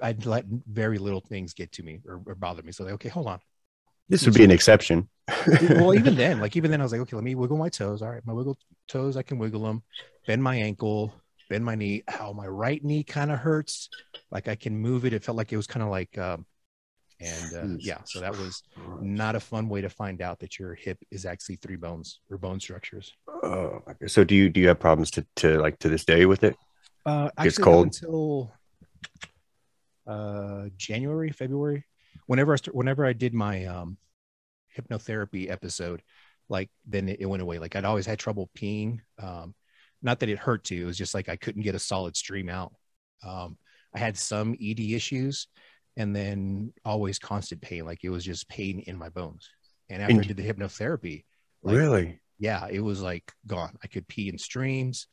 I'd 0.00 0.26
let 0.26 0.44
very 0.66 0.98
little 0.98 1.20
things 1.20 1.54
get 1.54 1.72
to 1.72 1.82
me 1.82 2.00
or, 2.06 2.20
or 2.26 2.34
bother 2.34 2.62
me. 2.62 2.72
So 2.72 2.84
like, 2.84 2.94
okay, 2.94 3.08
hold 3.08 3.28
on. 3.28 3.38
This 4.08 4.24
would 4.24 4.34
be 4.34 4.44
an 4.44 4.50
exception. 4.50 5.08
well, 5.70 5.94
even 5.94 6.14
then, 6.14 6.40
like 6.40 6.56
even 6.56 6.70
then, 6.70 6.80
I 6.80 6.84
was 6.84 6.92
like, 6.92 7.00
okay, 7.02 7.16
let 7.16 7.24
me 7.24 7.34
wiggle 7.34 7.56
my 7.56 7.68
toes. 7.68 8.02
All 8.02 8.10
right, 8.10 8.24
my 8.26 8.32
wiggle 8.32 8.58
toes, 8.88 9.16
I 9.16 9.22
can 9.22 9.38
wiggle 9.38 9.62
them. 9.62 9.82
Bend 10.26 10.42
my 10.42 10.56
ankle, 10.56 11.14
bend 11.48 11.64
my 11.64 11.74
knee. 11.74 12.02
How 12.08 12.32
my 12.32 12.46
right 12.46 12.82
knee 12.84 13.04
kind 13.04 13.30
of 13.30 13.38
hurts. 13.38 13.88
Like 14.30 14.48
I 14.48 14.54
can 14.54 14.76
move 14.76 15.04
it. 15.04 15.12
It 15.12 15.24
felt 15.24 15.36
like 15.36 15.52
it 15.52 15.56
was 15.56 15.66
kind 15.66 15.82
of 15.82 15.88
like, 15.88 16.16
um, 16.18 16.46
and 17.20 17.54
uh, 17.54 17.76
yeah. 17.78 17.98
So 18.04 18.20
that 18.20 18.32
was 18.32 18.62
not 19.00 19.36
a 19.36 19.40
fun 19.40 19.68
way 19.68 19.80
to 19.80 19.88
find 19.88 20.20
out 20.20 20.40
that 20.40 20.58
your 20.58 20.74
hip 20.74 20.98
is 21.10 21.24
actually 21.24 21.56
three 21.56 21.76
bones 21.76 22.20
or 22.30 22.36
bone 22.36 22.58
structures. 22.58 23.12
Oh, 23.28 23.80
so 24.06 24.24
do 24.24 24.34
you 24.34 24.48
do 24.48 24.60
you 24.60 24.68
have 24.68 24.80
problems 24.80 25.10
to 25.12 25.26
to 25.36 25.58
like 25.58 25.78
to 25.80 25.88
this 25.88 26.04
day 26.04 26.26
with 26.26 26.44
it? 26.44 26.56
Uh, 27.04 27.30
up 27.36 27.48
cold? 27.60 27.86
until 27.86 28.52
uh, 30.06 30.66
January, 30.76 31.30
February. 31.30 31.84
Whenever 32.26 32.52
I 32.52 32.56
st- 32.56 32.74
whenever 32.74 33.04
I 33.04 33.12
did 33.12 33.34
my 33.34 33.64
um, 33.66 33.96
hypnotherapy 34.76 35.50
episode, 35.50 36.02
like 36.48 36.70
then 36.86 37.08
it, 37.08 37.20
it 37.20 37.26
went 37.26 37.42
away. 37.42 37.58
Like 37.58 37.76
I'd 37.76 37.84
always 37.84 38.06
had 38.06 38.18
trouble 38.18 38.50
peeing. 38.56 39.00
Um, 39.22 39.54
not 40.02 40.20
that 40.20 40.28
it 40.28 40.38
hurt 40.38 40.64
to. 40.64 40.80
It 40.80 40.84
was 40.84 40.98
just 40.98 41.14
like 41.14 41.28
I 41.28 41.36
couldn't 41.36 41.62
get 41.62 41.74
a 41.74 41.78
solid 41.80 42.16
stream 42.16 42.48
out. 42.48 42.72
Um, 43.24 43.56
I 43.94 43.98
had 43.98 44.16
some 44.16 44.54
ED 44.60 44.80
issues, 44.80 45.48
and 45.96 46.14
then 46.14 46.72
always 46.84 47.18
constant 47.18 47.60
pain. 47.60 47.84
Like 47.84 48.02
it 48.02 48.10
was 48.10 48.24
just 48.24 48.48
pain 48.48 48.80
in 48.80 48.96
my 48.98 49.08
bones. 49.08 49.48
And 49.90 50.02
after 50.02 50.12
And- 50.14 50.24
I 50.24 50.26
did 50.26 50.36
the 50.36 50.52
hypnotherapy, 50.52 51.24
like, 51.62 51.76
really? 51.76 52.20
yeah, 52.38 52.66
it 52.70 52.80
was 52.80 53.02
like 53.02 53.30
gone. 53.46 53.76
I 53.82 53.86
could 53.88 54.08
pee 54.08 54.28
in 54.28 54.38
streams. 54.38 55.06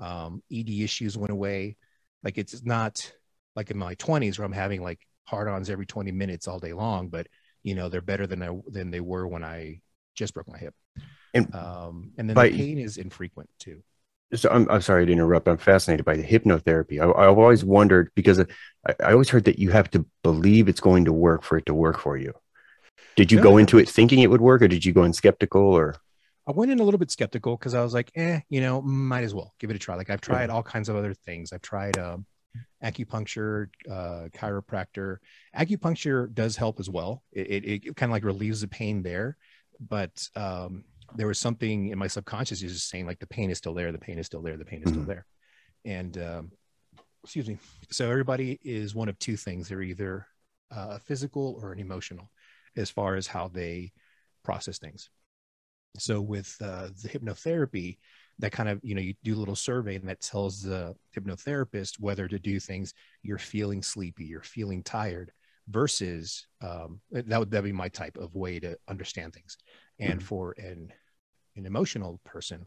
Um, 0.00 0.42
ED 0.52 0.68
issues 0.68 1.16
went 1.18 1.32
away. 1.32 1.76
Like 2.22 2.38
it's 2.38 2.64
not 2.64 3.12
like 3.56 3.70
in 3.70 3.78
my 3.78 3.94
20s 3.96 4.38
where 4.38 4.44
I'm 4.46 4.52
having 4.52 4.82
like 4.82 5.00
hard-ons 5.28 5.68
every 5.70 5.86
20 5.86 6.10
minutes 6.12 6.48
all 6.48 6.58
day 6.58 6.72
long, 6.72 7.08
but 7.08 7.26
you 7.62 7.74
know 7.74 7.88
they're 7.88 8.00
better 8.00 8.26
than 8.26 8.42
I, 8.42 8.50
than 8.68 8.90
they 8.90 9.00
were 9.00 9.26
when 9.26 9.44
I 9.44 9.80
just 10.14 10.34
broke 10.34 10.48
my 10.48 10.58
hip. 10.58 10.74
And- 11.34 11.54
um, 11.54 12.12
and 12.16 12.28
then 12.28 12.34
but- 12.34 12.52
the 12.52 12.58
pain 12.58 12.78
is 12.78 12.96
infrequent 12.96 13.50
too. 13.58 13.82
So 14.34 14.50
I'm, 14.50 14.68
I'm 14.70 14.82
sorry 14.82 15.06
to 15.06 15.12
interrupt. 15.12 15.48
I'm 15.48 15.56
fascinated 15.56 16.04
by 16.04 16.16
the 16.16 16.22
hypnotherapy. 16.22 17.00
I, 17.00 17.06
I've 17.08 17.38
always 17.38 17.64
wondered 17.64 18.10
because 18.14 18.40
I, 18.40 18.44
I 19.02 19.12
always 19.12 19.30
heard 19.30 19.44
that 19.44 19.58
you 19.58 19.70
have 19.70 19.90
to 19.92 20.04
believe 20.22 20.68
it's 20.68 20.80
going 20.80 21.06
to 21.06 21.14
work 21.14 21.42
for 21.42 21.56
it 21.56 21.64
to 21.64 21.72
work 21.72 21.98
for 21.98 22.18
you. 22.18 22.34
Did 23.16 23.32
you 23.32 23.38
No, 23.38 23.44
go 23.44 23.56
into 23.56 23.78
it 23.78 23.88
thinking 23.88 24.18
it 24.20 24.28
would 24.28 24.42
work, 24.42 24.60
or 24.60 24.68
did 24.68 24.84
you 24.84 24.92
go 24.92 25.04
in 25.04 25.14
skeptical? 25.14 25.62
Or 25.62 25.96
I 26.46 26.52
went 26.52 26.70
in 26.70 26.78
a 26.78 26.82
little 26.82 26.98
bit 26.98 27.10
skeptical 27.10 27.56
because 27.56 27.72
I 27.72 27.82
was 27.82 27.94
like, 27.94 28.10
eh, 28.16 28.40
you 28.50 28.60
know, 28.60 28.82
might 28.82 29.24
as 29.24 29.34
well 29.34 29.54
give 29.60 29.70
it 29.70 29.76
a 29.76 29.78
try. 29.78 29.94
Like 29.96 30.10
I've 30.10 30.20
tried 30.20 30.50
all 30.50 30.62
kinds 30.62 30.90
of 30.90 30.96
other 30.96 31.14
things. 31.14 31.54
I've 31.54 31.62
tried 31.62 31.96
um, 31.96 32.26
acupuncture, 32.82 33.68
uh, 33.90 34.28
chiropractor. 34.34 35.18
Acupuncture 35.56 36.32
does 36.32 36.56
help 36.56 36.80
as 36.80 36.88
well. 36.88 37.22
It, 37.32 37.64
it, 37.64 37.86
it 37.86 37.96
kind 37.96 38.10
of 38.10 38.14
like 38.14 38.24
relieves 38.24 38.60
the 38.60 38.68
pain 38.68 39.02
there, 39.02 39.36
but 39.80 40.28
um, 40.36 40.84
there 41.16 41.26
was 41.26 41.38
something 41.38 41.88
in 41.88 41.98
my 41.98 42.06
subconscious 42.06 42.62
is 42.62 42.72
just 42.72 42.88
saying 42.88 43.06
like 43.06 43.18
the 43.18 43.26
pain 43.26 43.50
is 43.50 43.58
still 43.58 43.74
there, 43.74 43.92
the 43.92 43.98
pain 43.98 44.18
is 44.18 44.26
still 44.26 44.42
there, 44.42 44.56
the 44.56 44.64
pain 44.64 44.82
is 44.82 44.90
still 44.90 45.02
Mhm. 45.02 45.06
there, 45.06 45.26
and 45.84 46.18
um, 46.18 46.52
excuse 47.24 47.48
me. 47.48 47.58
So 47.90 48.10
everybody 48.10 48.58
is 48.62 48.94
one 48.94 49.08
of 49.08 49.18
two 49.18 49.36
things. 49.36 49.68
They're 49.68 49.82
either 49.82 50.26
uh, 50.70 50.98
physical 50.98 51.58
or 51.62 51.72
an 51.72 51.78
emotional, 51.78 52.30
as 52.76 52.90
far 52.90 53.16
as 53.16 53.26
how 53.26 53.48
they 53.48 53.92
process 54.44 54.78
things. 54.78 55.10
So 55.98 56.20
with 56.20 56.54
uh, 56.60 56.88
the 57.02 57.08
hypnotherapy, 57.08 57.98
that 58.38 58.52
kind 58.52 58.68
of 58.68 58.80
you 58.82 58.94
know 58.94 59.00
you 59.00 59.14
do 59.24 59.34
a 59.34 59.38
little 59.38 59.56
survey 59.56 59.96
and 59.96 60.08
that 60.08 60.20
tells 60.20 60.62
the 60.62 60.94
hypnotherapist 61.16 61.98
whether 61.98 62.28
to 62.28 62.38
do 62.38 62.60
things 62.60 62.94
you're 63.22 63.38
feeling 63.38 63.82
sleepy, 63.82 64.24
you're 64.24 64.42
feeling 64.42 64.82
tired, 64.82 65.32
versus 65.68 66.46
um, 66.62 67.00
that 67.10 67.38
would 67.38 67.50
that 67.50 67.64
be 67.64 67.72
my 67.72 67.88
type 67.88 68.16
of 68.16 68.34
way 68.34 68.58
to 68.60 68.76
understand 68.88 69.32
things. 69.34 69.56
And 69.98 70.20
Mhm. 70.20 70.26
for 70.26 70.54
an 70.58 70.92
an 71.56 71.66
emotional 71.66 72.20
person, 72.24 72.66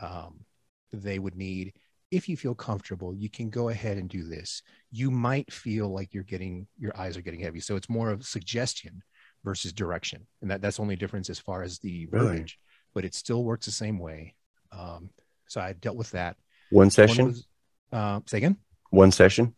um, 0.00 0.44
they 0.92 1.18
would 1.18 1.36
need 1.36 1.74
if 2.10 2.28
you 2.28 2.36
feel 2.36 2.54
comfortable, 2.54 3.14
you 3.14 3.30
can 3.30 3.48
go 3.48 3.70
ahead 3.70 3.96
and 3.96 4.06
do 4.06 4.22
this. 4.22 4.62
You 4.90 5.10
might 5.10 5.50
feel 5.50 5.88
like 5.88 6.12
you're 6.12 6.24
getting 6.24 6.66
your 6.78 6.96
eyes 6.98 7.16
are 7.16 7.22
getting 7.22 7.40
heavy, 7.40 7.60
so 7.60 7.76
it's 7.76 7.88
more 7.88 8.10
of 8.10 8.26
suggestion 8.26 9.02
versus 9.44 9.72
direction, 9.72 10.26
and 10.42 10.50
that 10.50 10.60
that's 10.60 10.80
only 10.80 10.96
difference 10.96 11.30
as 11.30 11.38
far 11.38 11.62
as 11.62 11.78
the 11.78 12.06
Really? 12.10 12.46
verbiage. 12.46 12.58
But 12.94 13.04
it 13.06 13.14
still 13.14 13.44
works 13.44 13.66
the 13.66 13.72
same 13.72 13.98
way. 13.98 14.34
Um, 14.76 15.10
so 15.48 15.60
I 15.60 15.72
dealt 15.74 15.96
with 15.96 16.10
that. 16.12 16.36
one 16.70 16.86
One 16.86 16.90
session? 16.90 17.26
was- 17.26 17.46
uh, 17.92 18.20
say 18.26 18.38
again. 18.38 18.56
one 18.90 19.12
session? 19.12 19.54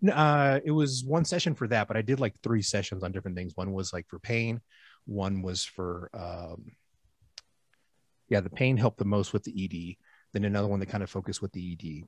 No, 0.00 0.12
Uh, 0.14 0.60
it 0.64 0.70
was 0.70 1.04
one 1.04 1.24
session 1.24 1.54
for 1.54 1.68
that, 1.68 1.86
but 1.88 1.96
I 1.96 2.02
did 2.02 2.18
like 2.20 2.34
three 2.42 2.62
sessions 2.62 3.02
on 3.02 3.12
different 3.12 3.36
things. 3.36 3.56
One 3.56 3.72
was 3.72 3.92
like 3.92 4.06
for 4.08 4.18
pain, 4.18 4.60
one 5.04 5.42
was 5.42 5.64
for 5.64 6.08
um, 6.14 6.72
yeah, 8.28 8.40
the 8.40 8.50
pain 8.50 8.76
helped 8.76 8.98
the 8.98 9.04
most 9.04 9.32
with 9.32 9.42
the 9.44 9.64
ED. 9.64 9.96
Then 10.32 10.44
another 10.44 10.68
one 10.68 10.80
that 10.80 10.86
kind 10.90 11.02
of 11.02 11.10
focused 11.10 11.40
with 11.42 11.52
the 11.52 11.72
ED. 11.72 12.04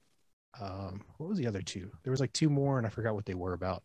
Um, 0.62 1.02
what 1.18 1.28
was 1.28 1.38
the 1.38 1.46
other 1.46 1.62
two? 1.62 1.90
There 2.02 2.10
was 2.10 2.20
like 2.20 2.32
two 2.32 2.50
more, 2.50 2.76
and 2.78 2.86
I 2.86 2.90
forgot 2.90 3.14
what 3.14 3.24
they 3.26 3.34
were 3.34 3.54
about. 3.54 3.82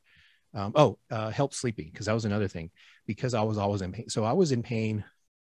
Um, 0.54 0.72
oh, 0.76 0.98
uh, 1.12 1.30
help 1.32 1.54
sleeping 1.54 1.90
because 1.92 2.06
that 2.08 2.14
was 2.14 2.26
another 2.26 2.48
thing 2.48 2.72
because 3.06 3.34
I 3.34 3.42
was 3.44 3.58
always 3.58 3.82
in 3.82 3.92
pain. 3.92 4.10
So 4.10 4.24
I 4.24 4.34
was 4.34 4.52
in 4.52 4.64
pain 4.64 5.04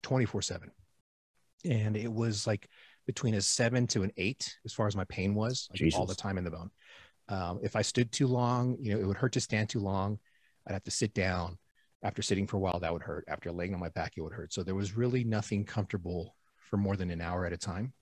twenty 0.02 0.24
four 0.26 0.40
seven, 0.42 0.70
and 1.64 1.96
it 1.96 2.12
was 2.12 2.46
like 2.46 2.68
between 3.06 3.34
a 3.34 3.40
seven 3.40 3.86
to 3.88 4.02
an 4.02 4.12
eight 4.16 4.56
as 4.64 4.72
far 4.72 4.86
as 4.86 4.96
my 4.96 5.04
pain 5.04 5.34
was, 5.34 5.68
like 5.70 5.94
all 5.96 6.06
the 6.06 6.14
time 6.14 6.38
in 6.38 6.44
the 6.44 6.50
bone. 6.50 6.70
Um, 7.28 7.60
if 7.62 7.76
I 7.76 7.82
stood 7.82 8.12
too 8.12 8.26
long, 8.26 8.76
you 8.80 8.92
know, 8.94 9.00
it 9.00 9.06
would 9.06 9.16
hurt 9.16 9.32
to 9.32 9.40
stand 9.40 9.68
too 9.68 9.80
long. 9.80 10.18
I'd 10.66 10.72
have 10.72 10.84
to 10.84 10.90
sit 10.90 11.14
down. 11.14 11.58
After 12.02 12.22
sitting 12.22 12.46
for 12.46 12.56
a 12.56 12.60
while, 12.60 12.78
that 12.80 12.92
would 12.92 13.02
hurt. 13.02 13.24
After 13.26 13.50
laying 13.50 13.74
on 13.74 13.80
my 13.80 13.88
back, 13.88 14.12
it 14.16 14.20
would 14.20 14.32
hurt. 14.32 14.52
So 14.52 14.62
there 14.62 14.74
was 14.74 14.96
really 14.96 15.24
nothing 15.24 15.64
comfortable 15.64 16.36
for 16.58 16.76
more 16.76 16.96
than 16.96 17.10
an 17.10 17.20
hour 17.20 17.46
at 17.46 17.52
a 17.52 17.56
time. 17.56 17.92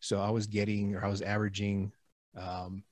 So 0.00 0.20
I 0.20 0.30
was 0.30 0.46
getting, 0.46 0.94
or 0.94 1.04
I 1.04 1.08
was 1.08 1.22
averaging, 1.22 1.92
um, 2.36 2.82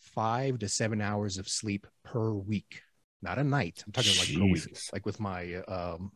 five 0.00 0.58
to 0.58 0.68
seven 0.68 1.00
hours 1.00 1.38
of 1.38 1.48
sleep 1.48 1.86
per 2.04 2.32
week, 2.32 2.82
not 3.22 3.38
a 3.38 3.44
night. 3.44 3.82
I'm 3.86 3.92
talking 3.92 4.12
like 4.18 4.34
per 4.34 4.44
week, 4.44 4.78
like 4.92 5.06
with 5.06 5.18
my 5.18 5.54
um, 5.66 6.12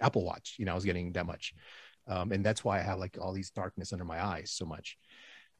Apple 0.00 0.24
Watch. 0.24 0.56
You 0.58 0.64
know, 0.64 0.72
I 0.72 0.74
was 0.74 0.84
getting 0.84 1.12
that 1.12 1.26
much, 1.26 1.54
um, 2.08 2.32
and 2.32 2.44
that's 2.44 2.64
why 2.64 2.78
I 2.78 2.82
have 2.82 2.98
like 2.98 3.18
all 3.20 3.32
these 3.32 3.50
darkness 3.50 3.92
under 3.92 4.04
my 4.04 4.24
eyes 4.24 4.52
so 4.52 4.64
much. 4.64 4.98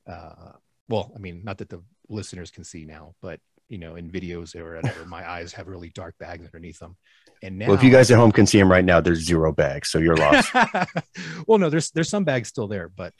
Uh, 0.08 0.52
well, 0.88 1.12
I 1.14 1.18
mean, 1.18 1.42
not 1.44 1.58
that 1.58 1.68
the 1.68 1.82
listeners 2.08 2.50
can 2.50 2.64
see 2.64 2.84
now, 2.84 3.14
but 3.22 3.40
you 3.68 3.78
know, 3.78 3.96
in 3.96 4.10
videos 4.10 4.54
or 4.54 4.76
whatever, 4.76 5.06
my 5.06 5.28
eyes 5.28 5.52
have 5.54 5.66
really 5.66 5.88
dark 5.90 6.14
bags 6.18 6.44
underneath 6.44 6.78
them. 6.78 6.94
And 7.42 7.58
now, 7.58 7.68
Well, 7.68 7.76
if 7.76 7.82
you 7.82 7.90
guys 7.90 8.10
at 8.10 8.18
home 8.18 8.30
can 8.30 8.46
see 8.46 8.58
them 8.58 8.70
right 8.70 8.84
now, 8.84 9.00
there's 9.00 9.24
zero 9.24 9.50
bags, 9.50 9.88
so 9.88 9.98
you're 9.98 10.16
lost. 10.16 10.52
well, 11.46 11.58
no, 11.58 11.70
there's 11.70 11.90
there's 11.92 12.10
some 12.10 12.24
bags 12.24 12.48
still 12.50 12.68
there, 12.68 12.90
but 12.90 13.14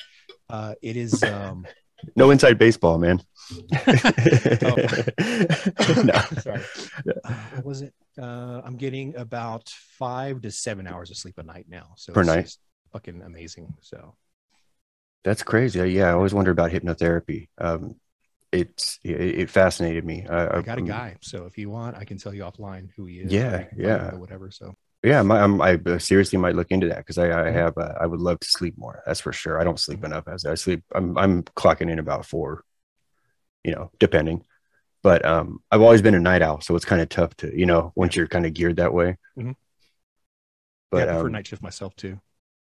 uh, 0.50 0.74
it 0.82 0.96
is. 0.96 1.22
Um, 1.22 1.66
no 2.16 2.30
inside 2.30 2.58
baseball, 2.58 2.98
man. 2.98 3.22
Oh. 4.64 6.02
no. 6.02 6.20
Sorry. 6.40 6.60
uh, 7.24 7.34
what 7.54 7.64
was 7.64 7.82
it? 7.82 7.94
Uh, 8.20 8.60
I'm 8.64 8.76
getting 8.76 9.16
about 9.16 9.68
five 9.68 10.42
to 10.42 10.50
seven 10.50 10.86
hours 10.86 11.10
of 11.10 11.16
sleep 11.16 11.38
a 11.38 11.42
night 11.42 11.66
now. 11.68 11.94
So 11.96 12.12
Per 12.12 12.24
night? 12.24 12.42
just 12.44 12.60
fucking 12.92 13.22
amazing. 13.22 13.74
So 13.80 14.14
That's 15.24 15.42
crazy. 15.42 15.78
Yeah, 15.92 16.08
I 16.10 16.12
always 16.12 16.34
wonder 16.34 16.50
about 16.50 16.70
hypnotherapy. 16.70 17.48
Um, 17.58 17.96
it's 18.52 18.98
it, 19.02 19.20
it 19.20 19.50
fascinated 19.50 20.04
me. 20.04 20.26
I, 20.28 20.58
I 20.58 20.62
got 20.62 20.78
a 20.78 20.82
guy. 20.82 21.16
So 21.20 21.46
if 21.46 21.56
you 21.56 21.70
want, 21.70 21.96
I 21.96 22.04
can 22.04 22.18
tell 22.18 22.34
you 22.34 22.42
offline 22.42 22.90
who 22.96 23.06
he 23.06 23.20
is. 23.20 23.32
Yeah, 23.32 23.56
or 23.56 23.60
you 23.60 23.66
can 23.66 23.78
find 23.78 23.80
yeah. 23.80 24.10
or 24.10 24.18
whatever. 24.18 24.50
So 24.50 24.74
Yeah, 25.02 25.20
I'm, 25.20 25.32
I'm, 25.32 25.60
I 25.60 25.80
uh, 25.86 25.98
seriously 25.98 26.38
might 26.38 26.54
look 26.54 26.70
into 26.70 26.88
that 26.88 26.98
because 26.98 27.18
I, 27.18 27.48
I 27.48 27.50
have 27.50 27.76
uh, 27.78 27.94
I 28.00 28.06
would 28.06 28.20
love 28.20 28.40
to 28.40 28.48
sleep 28.48 28.76
more. 28.76 29.02
That's 29.06 29.20
for 29.20 29.32
sure. 29.32 29.58
I 29.60 29.64
don't 29.64 29.80
sleep 29.80 30.04
enough 30.04 30.28
as 30.28 30.44
I 30.44 30.54
sleep. 30.54 30.84
I'm 30.94 31.16
I'm 31.16 31.42
clocking 31.44 31.90
in 31.90 31.98
about 31.98 32.26
four, 32.26 32.62
you 33.64 33.72
know, 33.72 33.90
depending. 33.98 34.44
But 35.02 35.24
um, 35.24 35.60
I've 35.70 35.80
always 35.80 36.02
been 36.02 36.14
a 36.14 36.20
night 36.20 36.42
owl, 36.42 36.60
so 36.60 36.76
it's 36.76 36.84
kind 36.84 37.00
of 37.02 37.08
tough 37.08 37.34
to 37.38 37.58
you 37.58 37.66
know 37.66 37.92
once 37.96 38.14
you're 38.16 38.28
kind 38.28 38.46
of 38.46 38.54
geared 38.54 38.76
that 38.76 38.92
way. 38.92 39.16
Mhm. 39.38 39.56
But 40.90 40.98
yeah, 40.98 41.04
I 41.04 41.06
prefer 41.14 41.26
um, 41.26 41.32
night 41.32 41.46
shift 41.46 41.62
myself 41.62 41.96
too. 41.96 42.20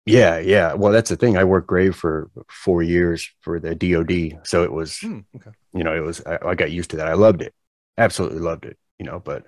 Yeah, 0.06 0.40
yeah. 0.40 0.74
Well, 0.74 0.92
that's 0.92 1.10
the 1.10 1.16
thing. 1.16 1.38
I 1.38 1.44
worked 1.44 1.68
grave 1.68 1.96
for 1.96 2.30
four 2.50 2.84
years 2.84 3.30
for 3.42 3.60
the 3.60 3.76
DoD, 3.76 4.40
so 4.44 4.64
it 4.64 4.72
was 4.72 5.00
Hmm, 5.00 5.20
okay. 5.36 5.52
you 5.74 5.84
know 5.84 5.96
it 5.96 6.02
was 6.02 6.22
I, 6.26 6.40
I 6.50 6.56
got 6.56 6.72
used 6.72 6.92
to 6.92 6.98
that. 6.98 7.08
I 7.08 7.14
loved 7.14 7.42
it, 7.42 7.54
absolutely 7.98 8.40
loved 8.40 8.66
it. 8.66 8.78
You 9.00 9.06
know, 9.06 9.20
but 9.20 9.44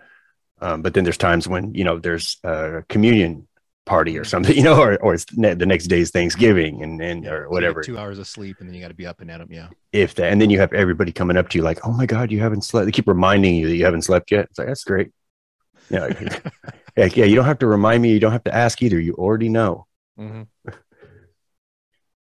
um, 0.62 0.82
but 0.82 0.94
then 0.94 1.04
there's 1.04 1.18
times 1.18 1.48
when 1.48 1.74
you 1.76 1.84
know 1.84 2.00
there's 2.00 2.38
a 2.44 2.84
communion 2.90 3.48
party 3.86 4.18
or 4.18 4.26
something, 4.26 4.56
you 4.58 4.64
know, 4.64 4.80
or 4.82 4.98
or 5.02 5.14
it's 5.14 5.26
ne- 5.38 5.54
the 5.54 5.66
next 5.66 5.88
day's 5.88 6.12
Thanksgiving 6.12 6.84
and 6.84 7.02
and 7.02 7.24
Yeah, 7.24 7.32
or 7.32 7.50
whatever. 7.50 7.84
Two 7.84 7.98
hours 7.98 8.20
of 8.20 8.28
sleep, 8.28 8.58
and 8.60 8.68
then 8.70 8.74
you 8.76 8.82
got 8.82 8.90
to 8.90 8.94
be 8.96 9.06
up 9.08 9.22
and 9.22 9.32
at 9.32 9.40
them. 9.40 9.50
Yeah. 9.52 9.70
If 9.92 10.16
that, 10.16 10.32
and 10.32 10.42
then 10.42 10.50
you 10.50 10.60
have 10.60 10.74
everybody 10.74 11.12
coming 11.12 11.38
up 11.38 11.50
to 11.50 11.58
you 11.58 11.64
like, 11.64 11.86
"Oh 11.88 11.92
my 11.92 12.06
God, 12.06 12.32
you 12.32 12.40
haven't 12.40 12.64
slept." 12.64 12.86
They 12.86 12.92
keep 12.92 13.08
reminding 13.08 13.56
you 13.56 13.68
that 13.68 13.76
you 13.76 13.86
haven't 13.86 14.04
slept 14.04 14.32
yet. 14.32 14.46
It's 14.50 14.60
like 14.60 14.68
that's 14.68 14.84
great. 14.84 15.12
Yeah, 15.90 16.02
like, 16.08 16.20
yeah, 16.98 17.06
yeah. 17.06 17.26
You 17.26 17.36
don't 17.36 17.46
have 17.46 17.60
to 17.60 17.68
remind 17.68 18.04
me. 18.04 18.12
You 18.12 18.20
don't 18.20 18.34
have 18.34 18.44
to 18.46 18.56
ask 18.56 18.82
either. 18.84 19.00
You 19.00 19.14
already 19.16 19.50
know. 19.50 19.87
hmm 20.22 20.44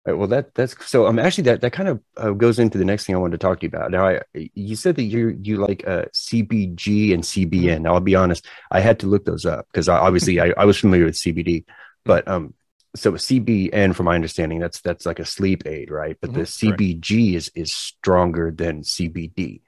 Right, 0.06 0.14
well, 0.14 0.28
that 0.28 0.54
that's 0.54 0.74
so. 0.86 1.04
I'm 1.06 1.18
um, 1.18 1.24
actually, 1.24 1.44
that 1.44 1.60
that 1.60 1.72
kind 1.72 1.88
of 1.88 2.00
uh, 2.16 2.30
goes 2.30 2.58
into 2.58 2.78
the 2.78 2.84
next 2.84 3.04
thing 3.04 3.14
I 3.14 3.18
wanted 3.18 3.32
to 3.40 3.46
talk 3.46 3.60
to 3.60 3.64
you 3.64 3.68
about. 3.68 3.90
Now, 3.90 4.06
I 4.06 4.20
you 4.32 4.74
said 4.74 4.96
that 4.96 5.02
you 5.02 5.38
you 5.42 5.56
like 5.58 5.86
uh, 5.86 6.04
CBG 6.14 7.12
and 7.12 7.24
CBN. 7.24 7.82
Now, 7.82 7.94
I'll 7.94 8.00
be 8.00 8.14
honest, 8.14 8.46
I 8.70 8.80
had 8.80 9.00
to 9.00 9.06
look 9.06 9.26
those 9.26 9.44
up 9.44 9.66
because 9.70 9.86
I, 9.88 9.98
obviously 9.98 10.40
I, 10.40 10.54
I 10.56 10.64
was 10.64 10.78
familiar 10.78 11.04
with 11.04 11.16
CBD, 11.16 11.64
but 12.06 12.26
um, 12.26 12.54
so 12.96 13.16
CBN, 13.16 13.92
from 13.92 14.06
my 14.06 14.14
understanding, 14.14 14.60
that's 14.60 14.80
that's 14.80 15.04
like 15.04 15.18
a 15.18 15.26
sleep 15.26 15.66
aid, 15.66 15.90
right? 15.90 16.16
But 16.22 16.32
the 16.32 16.40
Mhm, 16.40 16.52
correct. 16.60 16.84
CBG 16.86 17.34
is 17.34 17.50
is 17.54 17.74
stronger 17.74 18.50
than 18.50 18.84
CBD. 18.84 19.60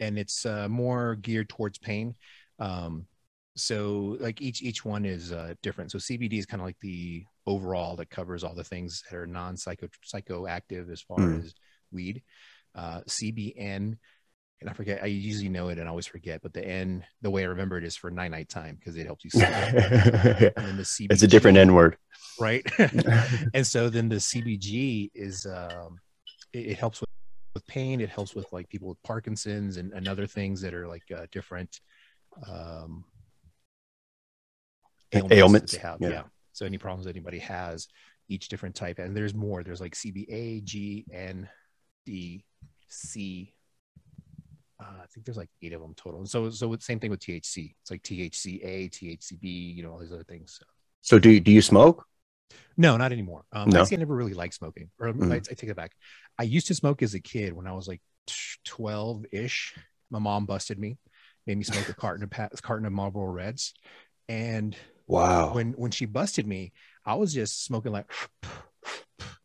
and 0.00 0.18
it's 0.18 0.44
uh, 0.46 0.68
more 0.68 1.16
geared 1.16 1.48
towards 1.48 1.78
pain. 1.78 2.14
Um, 2.58 3.06
so 3.56 4.16
like 4.20 4.40
each 4.40 4.62
each 4.62 4.84
one 4.84 5.04
is 5.04 5.32
uh, 5.32 5.54
different. 5.62 5.92
So 5.92 5.98
CBD 5.98 6.38
is 6.38 6.46
kind 6.46 6.60
of 6.60 6.66
like 6.66 6.78
the 6.80 7.24
overall 7.46 7.96
that 7.96 8.10
covers 8.10 8.42
all 8.44 8.54
the 8.54 8.64
things 8.64 9.02
that 9.10 9.16
are 9.16 9.26
non 9.26 9.56
psycho 9.56 9.88
psychoactive 10.04 10.90
as 10.90 11.00
far 11.02 11.18
Mm. 11.18 11.44
as 11.44 11.54
weed. 11.92 12.22
Uh, 12.74 13.00
CBN, 13.06 13.96
and 14.60 14.70
I 14.70 14.72
forget. 14.72 15.02
I 15.02 15.06
usually 15.06 15.48
know 15.48 15.68
it 15.68 15.78
and 15.78 15.86
I 15.86 15.90
always 15.90 16.06
forget, 16.06 16.42
but 16.42 16.52
the 16.52 16.64
N, 16.66 17.04
the 17.22 17.30
way 17.30 17.42
I 17.42 17.46
remember 17.46 17.78
it 17.78 17.84
is 17.84 17.96
for 17.96 18.10
night 18.10 18.30
night 18.30 18.48
time 18.48 18.76
because 18.76 18.96
it 18.96 19.06
helps 19.06 19.24
you 19.24 19.30
sleep. 19.30 19.44
and 19.46 20.66
then 20.66 20.76
the 20.76 20.82
CBG, 20.82 21.06
it's 21.10 21.22
a 21.22 21.28
different 21.28 21.56
N 21.58 21.74
word. 21.74 21.96
right? 22.40 22.64
and 23.54 23.66
so 23.66 23.88
then 23.88 24.08
the 24.08 24.16
CBG 24.16 25.10
is 25.14 25.46
um, 25.46 26.00
it, 26.52 26.66
it 26.70 26.78
helps 26.78 27.00
with, 27.00 27.10
with 27.54 27.66
pain. 27.66 28.00
It 28.00 28.08
helps 28.08 28.34
with 28.34 28.52
like 28.52 28.68
people 28.68 28.88
with 28.88 29.02
Parkinson's 29.02 29.76
and, 29.76 29.92
and 29.92 30.08
other 30.08 30.26
things 30.26 30.60
that 30.62 30.74
are 30.74 30.88
like 30.88 31.04
uh, 31.14 31.26
different 31.30 31.78
um, 32.48 33.04
ailments, 35.12 35.36
ailments, 35.36 35.72
they 35.72 35.78
have. 35.78 36.00
yeah. 36.00 36.08
Yeah. 36.08 36.22
So 36.54 36.64
any 36.64 36.78
problems 36.78 37.06
anybody 37.06 37.40
has, 37.40 37.88
each 38.28 38.48
different 38.48 38.74
type, 38.74 38.98
and 38.98 39.14
there's 39.16 39.34
more. 39.34 39.62
There's 39.62 39.80
like 39.80 39.94
CBA, 39.94 40.64
G, 40.64 41.04
N, 41.12 41.48
D, 42.06 42.44
C. 42.88 43.52
Uh, 44.80 45.02
I 45.02 45.06
think 45.12 45.26
there's 45.26 45.36
like 45.36 45.50
eight 45.62 45.72
of 45.72 45.80
them 45.80 45.94
total. 45.94 46.20
And 46.20 46.28
so, 46.28 46.48
so 46.50 46.72
it's 46.72 46.86
same 46.86 47.00
thing 47.00 47.10
with 47.10 47.20
THC. 47.20 47.74
It's 47.82 47.90
like 47.90 48.02
THCA, 48.02 48.90
THCB, 48.90 49.42
you 49.76 49.82
know, 49.82 49.92
all 49.92 49.98
these 49.98 50.12
other 50.12 50.24
things. 50.24 50.58
So. 51.02 51.18
Do 51.18 51.38
do 51.40 51.52
you 51.52 51.60
smoke? 51.60 52.06
No, 52.76 52.96
not 52.96 53.12
anymore. 53.12 53.44
Um, 53.52 53.68
No? 53.70 53.80
Actually, 53.82 53.98
I 53.98 54.00
never 54.00 54.14
really 54.14 54.34
liked 54.34 54.54
smoking. 54.54 54.90
Or 54.98 55.12
Mm. 55.12 55.32
I, 55.32 55.36
I 55.36 55.38
take 55.40 55.70
it 55.70 55.76
back. 55.76 55.92
I 56.38 56.44
used 56.44 56.68
to 56.68 56.74
smoke 56.74 57.02
as 57.02 57.14
a 57.14 57.20
kid 57.20 57.52
when 57.52 57.66
I 57.66 57.72
was 57.72 57.88
like 57.88 58.00
twelve 58.64 59.24
ish. 59.32 59.74
My 60.10 60.18
mom 60.18 60.46
busted 60.46 60.78
me, 60.78 60.98
made 61.46 61.58
me 61.58 61.64
smoke 61.64 61.88
a 61.88 61.94
carton 61.94 62.22
of 62.24 62.30
pa- 62.30 62.48
carton 62.62 62.86
of 62.86 62.92
Marlboro 62.92 63.26
Reds, 63.26 63.74
and 64.28 64.76
Wow. 65.06 65.54
when 65.54 65.72
when 65.72 65.90
she 65.90 66.06
busted 66.06 66.46
me, 66.46 66.72
I 67.04 67.14
was 67.14 67.34
just 67.34 67.64
smoking 67.64 67.92
like, 67.92 68.10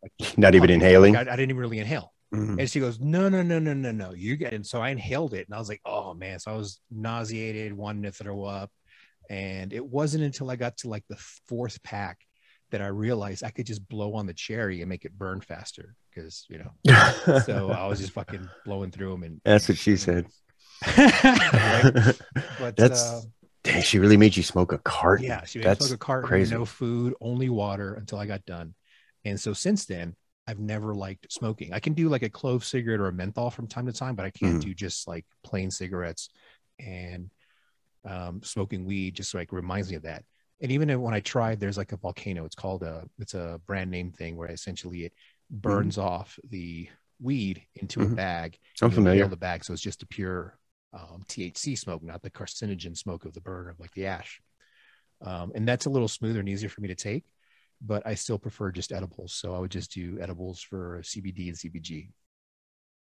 like 0.01 0.37
Not 0.37 0.55
even 0.55 0.69
like, 0.69 0.75
inhaling. 0.75 1.15
I, 1.15 1.21
I 1.21 1.23
didn't 1.23 1.49
even 1.49 1.57
really 1.57 1.79
inhale. 1.79 2.13
Mhm. 2.33 2.59
And 2.59 2.69
she 2.69 2.79
goes, 2.79 2.99
no, 2.99 3.27
no, 3.27 3.41
no, 3.41 3.57
no, 3.57 3.73
no, 3.73 3.91
no. 3.91 4.11
You 4.13 4.35
get, 4.37 4.53
and 4.53 4.65
so 4.65 4.81
I 4.81 4.89
inhaled 4.89 5.33
it, 5.33 5.47
and 5.47 5.55
I 5.55 5.59
was 5.59 5.67
like, 5.67 5.81
oh 5.85 6.13
man. 6.13 6.39
So 6.39 6.51
I 6.51 6.55
was 6.55 6.79
nauseated, 6.91 7.73
wanting 7.73 8.03
to 8.03 8.11
throw 8.11 8.43
up, 8.43 8.71
and 9.29 9.73
it 9.73 9.85
wasn't 9.85 10.23
until 10.23 10.49
I 10.51 10.55
got 10.55 10.77
to 10.77 10.89
like 10.89 11.03
the 11.09 11.17
fourth 11.47 11.81
pack 11.83 12.19
that 12.71 12.81
I 12.81 12.87
realized 12.87 13.43
I 13.43 13.49
could 13.49 13.65
just 13.65 13.87
blow 13.89 14.13
on 14.13 14.27
the 14.27 14.33
cherry 14.33 14.81
and 14.81 14.89
make 14.89 15.03
it 15.05 15.17
burn 15.17 15.41
faster 15.41 15.95
because 16.13 16.45
you 16.49 16.59
know. 16.59 16.71
So 17.45 17.71
I 17.71 17.87
was 17.87 17.99
just 17.99 18.13
fucking 18.13 18.47
blowing 18.63 18.91
through 18.91 19.11
them, 19.11 19.23
and 19.23 19.41
That's 19.43 19.67
what 19.67 19.77
she 19.77 19.97
said. 19.97 20.27
Right? 20.97 22.13
But 22.59 22.75
That's 22.77 23.01
uh, 23.01 23.21
dang, 23.63 23.81
she 23.83 23.99
really 23.99 24.17
made 24.17 24.35
you 24.37 24.43
smoke 24.43 24.71
a 24.73 24.77
carton. 24.79 25.25
yeah, 25.25 25.43
she 25.45 25.59
made 25.59 25.67
me 25.67 25.75
smoke 25.75 25.91
a 25.91 25.97
carton, 25.97 26.27
crazy. 26.27 26.55
no 26.55 26.65
food, 26.65 27.13
only 27.21 27.49
water 27.49 27.93
until 27.95 28.17
I 28.19 28.25
got 28.25 28.45
done. 28.45 28.73
And 29.25 29.39
so 29.39 29.53
since 29.53 29.85
then, 29.85 30.15
I've 30.47 30.59
never 30.59 30.95
liked 30.95 31.31
smoking. 31.31 31.73
I 31.73 31.79
can 31.79 31.93
do 31.93 32.09
like 32.09 32.23
a 32.23 32.29
clove 32.29 32.63
cigarette 32.65 32.99
or 32.99 33.07
a 33.07 33.13
menthol 33.13 33.51
from 33.51 33.67
time 33.67 33.85
to 33.85 33.93
time, 33.93 34.15
but 34.15 34.25
I 34.25 34.31
can't 34.31 34.57
Mhm. 34.57 34.61
do 34.61 34.73
just 34.73 35.07
like 35.07 35.25
plain 35.43 35.69
cigarettes 35.71 36.29
and 36.79 37.29
um, 38.05 38.41
smoking 38.43 38.85
weed. 38.85 39.13
Just 39.15 39.33
like 39.35 39.51
reminds 39.51 39.89
me 39.89 39.95
of 39.97 40.03
that. 40.03 40.23
And 40.61 40.71
even 40.71 41.01
when 41.01 41.13
I 41.13 41.19
tried, 41.19 41.59
there's 41.59 41.77
like 41.77 41.91
a 41.91 41.97
volcano. 41.97 42.45
It's 42.45 42.55
called 42.55 42.83
a. 42.83 43.07
It's 43.19 43.33
a 43.33 43.61
brand 43.67 43.91
name 43.91 44.11
thing 44.11 44.35
where 44.37 44.49
essentially 44.49 45.05
it 45.05 45.13
burns 45.51 45.97
off 45.97 46.39
the 46.49 46.89
weed 47.21 47.61
into 47.75 48.01
a 48.01 48.05
Mhm. 48.05 48.15
bag. 48.15 48.57
I'm 48.81 48.89
familiar. 48.91 49.27
the 49.27 49.35
bag, 49.37 49.63
so 49.63 49.73
it's 49.73 49.81
just 49.81 50.01
a 50.03 50.07
pure 50.07 50.57
um, 50.93 51.23
THC 51.27 51.77
smoke, 51.77 52.03
not 52.03 52.21
the 52.21 52.31
carcinogen 52.31 52.97
smoke 52.97 53.25
of 53.25 53.33
the 53.33 53.41
burn 53.41 53.69
of 53.69 53.79
like 53.79 53.91
the 53.91 54.05
ash. 54.07 54.41
Um, 55.21 55.51
and 55.53 55.67
that's 55.67 55.85
a 55.85 55.89
little 55.89 56.07
smoother 56.07 56.39
and 56.39 56.49
easier 56.49 56.69
for 56.69 56.81
me 56.81 56.87
to 56.87 56.95
take, 56.95 57.25
but 57.81 58.05
I 58.07 58.15
still 58.15 58.39
prefer 58.39 58.71
just 58.71 58.91
edibles. 58.91 59.33
So 59.33 59.53
I 59.53 59.59
would 59.59 59.71
just 59.71 59.91
do 59.91 60.17
edibles 60.21 60.61
for 60.61 61.01
CBD 61.03 61.49
and 61.49 61.57
CBG. 61.57 62.09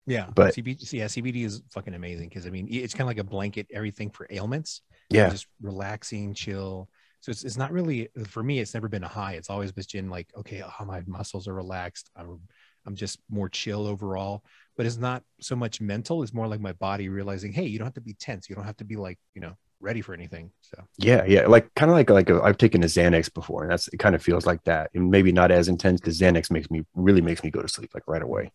Yeah, 0.07 0.29
But- 0.35 0.53
CBD, 0.55 0.91
yeah, 0.93 1.05
CBD 1.05 1.45
is 1.45 1.61
fucking 1.71 1.93
amazing 1.93 2.29
because 2.29 2.47
I 2.47 2.49
mean 2.49 2.67
it's 2.69 2.93
kind 2.93 3.03
of 3.03 3.07
like 3.07 3.19
a 3.19 3.23
blanket 3.23 3.67
everything 3.71 4.09
for 4.09 4.27
ailments. 4.29 4.81
Yeah. 5.09 5.29
just 5.29 5.47
relaxing, 5.61 6.33
chill. 6.33 6.89
So 7.19 7.29
it's, 7.29 7.43
it's 7.43 7.57
not 7.57 7.71
really 7.71 8.09
for 8.27 8.41
me. 8.41 8.59
It's 8.59 8.73
never 8.73 8.87
been 8.87 9.03
a 9.03 9.07
high. 9.07 9.33
It's 9.33 9.49
always 9.49 9.71
been 9.71 10.09
like, 10.09 10.27
okay, 10.35 10.63
oh, 10.63 10.85
my 10.85 11.03
muscles 11.05 11.47
are 11.47 11.53
relaxed. 11.53 12.09
I'm 12.15 12.39
I'm 12.85 12.95
just 12.95 13.19
more 13.29 13.49
chill 13.49 13.87
overall. 13.87 14.43
But 14.77 14.85
it's 14.85 14.97
not 14.97 15.23
so 15.39 15.55
much 15.55 15.81
mental. 15.81 16.23
It's 16.23 16.33
more 16.33 16.47
like 16.47 16.61
my 16.61 16.73
body 16.73 17.09
realizing, 17.09 17.51
hey, 17.53 17.65
you 17.65 17.77
don't 17.77 17.85
have 17.85 17.93
to 17.95 18.01
be 18.01 18.13
tense. 18.13 18.49
You 18.49 18.55
don't 18.55 18.65
have 18.65 18.77
to 18.77 18.85
be 18.85 18.95
like, 18.95 19.19
you 19.35 19.41
know, 19.41 19.55
ready 19.81 20.01
for 20.01 20.13
anything. 20.13 20.51
So 20.61 20.83
Yeah, 20.97 21.25
yeah, 21.25 21.47
like 21.47 21.73
kind 21.75 21.91
of 21.91 21.97
like 21.97 22.09
like 22.09 22.29
a, 22.29 22.41
I've 22.41 22.57
taken 22.57 22.83
a 22.83 22.87
Xanax 22.87 23.33
before, 23.33 23.63
and 23.63 23.71
that's 23.71 23.87
it. 23.89 23.97
Kind 23.97 24.15
of 24.15 24.23
feels 24.23 24.45
like 24.45 24.63
that, 24.65 24.91
and 24.93 25.09
maybe 25.11 25.31
not 25.31 25.51
as 25.51 25.67
intense 25.67 25.99
because 25.99 26.19
Xanax 26.19 26.51
makes 26.51 26.69
me 26.71 26.85
really 26.93 27.21
makes 27.21 27.43
me 27.43 27.49
go 27.49 27.61
to 27.61 27.67
sleep 27.67 27.91
like 27.93 28.03
right 28.07 28.21
away. 28.21 28.51